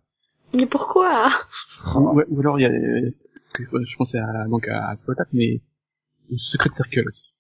[0.54, 1.30] Mais pourquoi?
[1.96, 3.12] Ou, ouais, ou alors il y a, euh,
[3.58, 5.62] je pensais à, donc à Life, mais
[6.38, 7.34] Secret Circle aussi.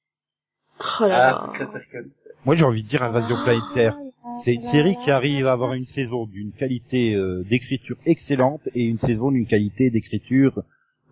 [0.99, 1.47] Oh là Ah.
[1.53, 2.09] Secret Circle.
[2.45, 3.97] Moi, j'ai envie de dire Invasion Ah, planétaire.
[4.43, 8.83] C'est une série qui arrive à avoir une saison d'une qualité euh, d'écriture excellente et
[8.85, 10.63] une saison d'une qualité d'écriture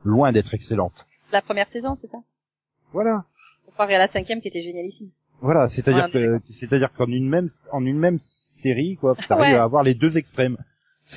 [0.03, 1.05] loin d'être excellente.
[1.31, 2.17] La première saison, c'est ça?
[2.91, 3.25] Voilà.
[3.65, 5.09] Comparé à la cinquième qui était génialissime.
[5.41, 9.59] Voilà, c'est-à-dire Ouais, que c'est-à-dire qu'en une même en une même série quoi, t'arrives Ouais.
[9.59, 10.57] à avoir les deux extrêmes.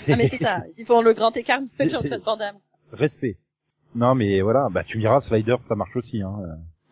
[0.09, 2.57] Ah mais c'est ça, ils font le grand écart, Van Damme.
[2.93, 3.39] respect.
[3.95, 6.37] Non mais voilà, bah tu me diras Slider ça marche aussi hein.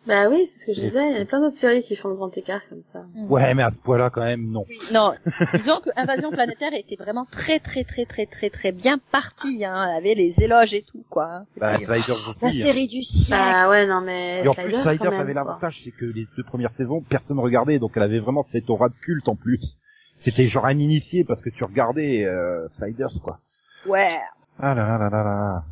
[0.07, 1.11] Bah oui, c'est ce que je disais.
[1.11, 3.05] Il y a plein d'autres séries qui font le grand écart comme ça.
[3.29, 4.65] Ouais, mais à ce point-là quand même non.
[4.67, 5.13] Oui, non,
[5.53, 9.85] disons que Invasion planétaire était vraiment très très très très très très bien partie, hein,
[9.89, 11.25] elle avait les éloges et tout quoi.
[11.31, 11.45] hein.
[11.57, 12.61] Bah C'était Slider La aussi.
[12.61, 12.65] hein.
[12.65, 13.29] série du siècle.
[13.43, 14.43] Bah ouais, non mais.
[14.43, 17.91] Et en plus, Sliders avait l'avantage, c'est que les deux premières saisons, personne regardait, donc
[17.95, 19.77] elle avait vraiment cette aura de culte en plus.
[20.17, 23.39] C'était genre un initié parce que tu regardais euh, Sliders, quoi.
[23.85, 24.17] Ouais.
[24.59, 25.63] Ah là là là là là.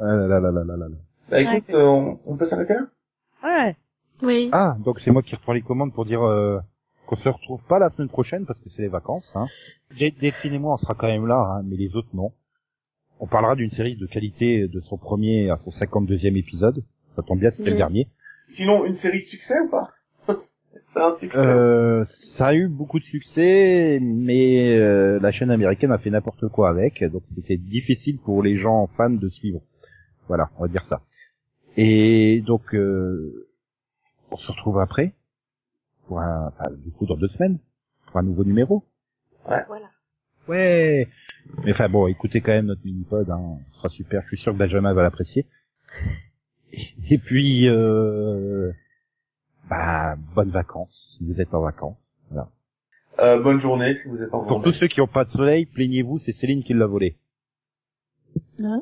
[0.00, 0.96] Ah là là là là là là là.
[1.28, 2.80] Bah écoute, euh, on, on peut s'arrêter là?
[3.42, 3.76] Ouais.
[4.22, 4.50] Oui.
[4.52, 6.58] Ah, donc c'est moi qui reprends les commandes pour dire euh,
[7.06, 9.32] qu'on se retrouve pas la semaine prochaine parce que c'est les vacances.
[9.34, 9.46] Hein.
[9.98, 12.32] Delphine et moi, on sera quand même là, hein, mais les autres non.
[13.20, 16.84] On parlera d'une série de qualité de son premier à son 52e épisode.
[17.12, 18.08] Ça tombe bien, c'était le dernier.
[18.48, 19.90] Sinon, une série de succès ou pas?
[20.92, 21.38] C'est un succès.
[21.38, 26.48] Euh, ça a eu beaucoup de succès, mais euh, la chaîne américaine a fait n'importe
[26.48, 29.60] quoi avec, donc c'était difficile pour les gens fans de suivre.
[30.28, 31.00] Voilà, on va dire ça.
[31.80, 33.48] Et donc, euh,
[34.32, 35.14] on se retrouve après,
[36.08, 37.60] pour un, enfin, du coup dans deux semaines,
[38.06, 38.84] pour un nouveau numéro.
[39.46, 39.88] Voilà.
[40.48, 41.06] Ouais.
[41.62, 44.22] Mais enfin bon, écoutez quand même notre mini-pod, hein, ce sera super.
[44.22, 45.46] Je suis sûr que Benjamin va l'apprécier.
[47.08, 48.72] Et puis, euh,
[49.70, 52.16] bah, bonnes vacances si vous êtes en vacances.
[52.30, 52.50] Voilà.
[53.20, 54.64] Euh, bonne journée si vous êtes en Pour journée.
[54.64, 57.16] tous ceux qui n'ont pas de soleil, plaignez-vous, c'est Céline qui l'a volé.
[58.58, 58.80] Hein?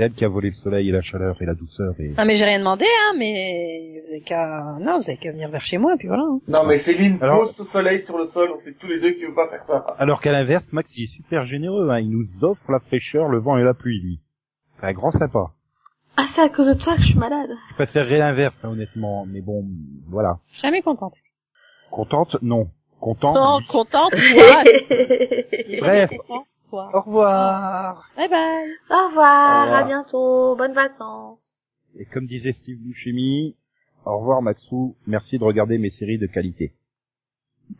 [0.00, 1.92] C'est elle qui a volé le soleil et la chaleur et la douceur.
[1.98, 2.12] Et...
[2.16, 5.50] Ah mais j'ai rien demandé hein, mais vous avez qu'à, non, vous avez qu'à venir
[5.50, 6.22] vers chez moi, puis voilà.
[6.22, 6.40] hein.
[6.48, 9.10] Non mais Céline Alors- pose ce soleil sur le sol, on sait tous les deux
[9.12, 9.84] qu'il veut pas faire ça.
[9.98, 11.90] Alors qu'à l'inverse, Max il est super généreux.
[11.90, 12.00] Hein.
[12.00, 14.20] Il nous offre la fraîcheur, le vent et la pluie, lui.
[14.80, 15.50] C'est un grand sympa.
[16.16, 17.50] Ah, c'est à cause de toi que je suis malade.
[17.70, 19.26] Je préférerais l'inverse, hein, honnêtement.
[19.26, 19.64] Mais bon,
[20.08, 20.38] voilà.
[20.54, 21.12] Jamais contente.
[21.90, 22.36] Contente?
[22.40, 22.70] Non.
[23.00, 23.34] Contente?
[23.34, 24.62] Non, contente, moi.
[25.80, 26.10] Bref.
[26.72, 28.08] Au revoir.
[28.16, 28.70] Bye bye.
[28.90, 29.74] Au revoir, Au revoir.
[29.74, 31.60] à bientôt, bonnes vacances.
[31.96, 33.56] Et comme disait Steve Buscemi,
[34.04, 36.72] au revoir Maxou, merci de regarder mes séries de qualité.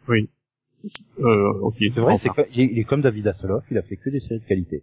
[0.08, 0.28] Oui.
[1.18, 1.76] Euh, ok.
[1.78, 4.46] C'est vrai, c'est il est comme David Hasselhoff, il a fait que des séries de
[4.46, 4.82] qualité.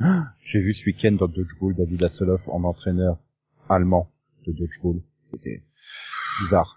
[0.00, 3.18] Ah, J'ai vu ce week-end dans Dodgeball David Hasselhoff en entraîneur
[3.68, 4.10] allemand
[4.46, 5.00] de Dodgeball.
[5.30, 5.62] C'était
[6.40, 6.76] bizarre.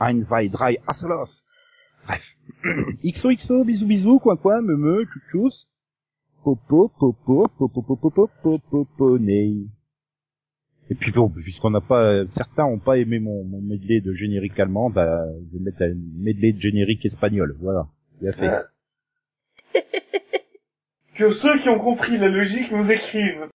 [0.00, 1.30] Ein, zwei, drei, Hasselhoff.
[2.06, 2.36] Bref.
[3.04, 5.66] XOXO, bisous bisous, coin coin, me me, tchouchous.
[6.42, 9.66] Popo, popo, popo, popo, popo, popo, ney.
[10.90, 14.14] Et puis bon, puisqu'on n'a pas, euh, certains ont pas aimé mon, mon medley de
[14.14, 17.88] générique allemand, bah, je vais mettre un medley de générique espagnol, voilà.
[18.22, 18.48] Bien fait.
[18.48, 18.62] Euh,
[21.14, 23.48] que ceux qui ont compris la logique nous écrivent.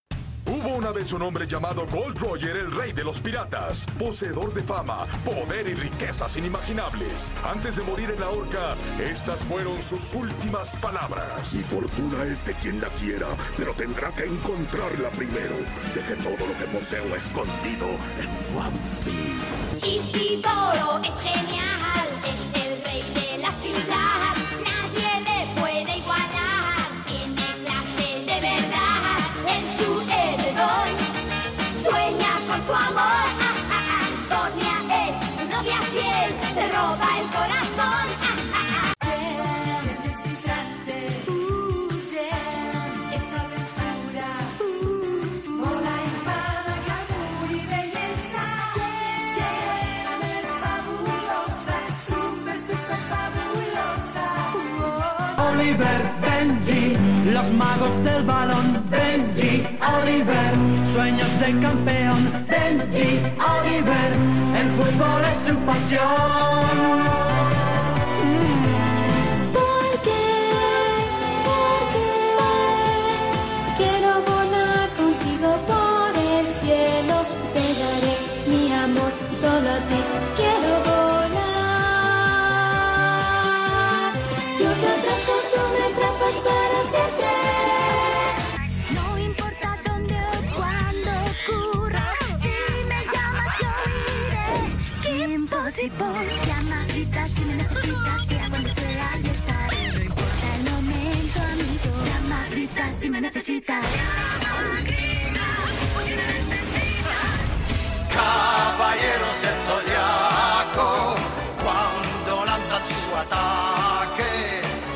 [1.03, 5.67] Vez un hombre llamado Gold Roger, el rey de los piratas, poseedor de fama, poder
[5.67, 7.29] y riquezas inimaginables.
[7.43, 11.53] Antes de morir en la horca, estas fueron sus últimas palabras.
[11.55, 13.27] Mi fortuna es de quien la quiera,
[13.57, 15.57] pero tendrá que encontrarla primero.
[15.93, 17.87] Deje todo lo que poseo escondido
[18.21, 19.32] en One Piece.
[57.83, 60.53] Magos del balón, Benji, Oliver,
[60.93, 63.19] sueños de campeón, Benji,
[63.59, 64.11] Oliver,
[64.59, 67.32] el fútbol es su pasión.
[95.99, 99.91] Llama, grita si me necesitas, sea cuando sea y estaré.
[99.93, 101.91] No importa el momento, amigo.
[102.09, 103.83] Llama, si me necesitas.
[103.83, 107.43] Llama, grita, si me necesitas.
[108.13, 111.15] Caballero el zodiaco,
[111.63, 114.31] cuando lanzan su ataque,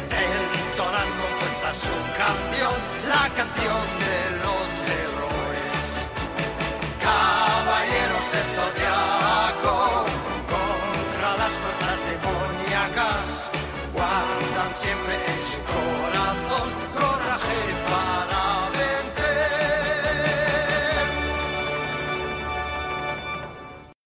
[0.09, 2.75] entonan con fuerza su canción,
[3.07, 4.36] la canción del
[14.79, 15.66] temperate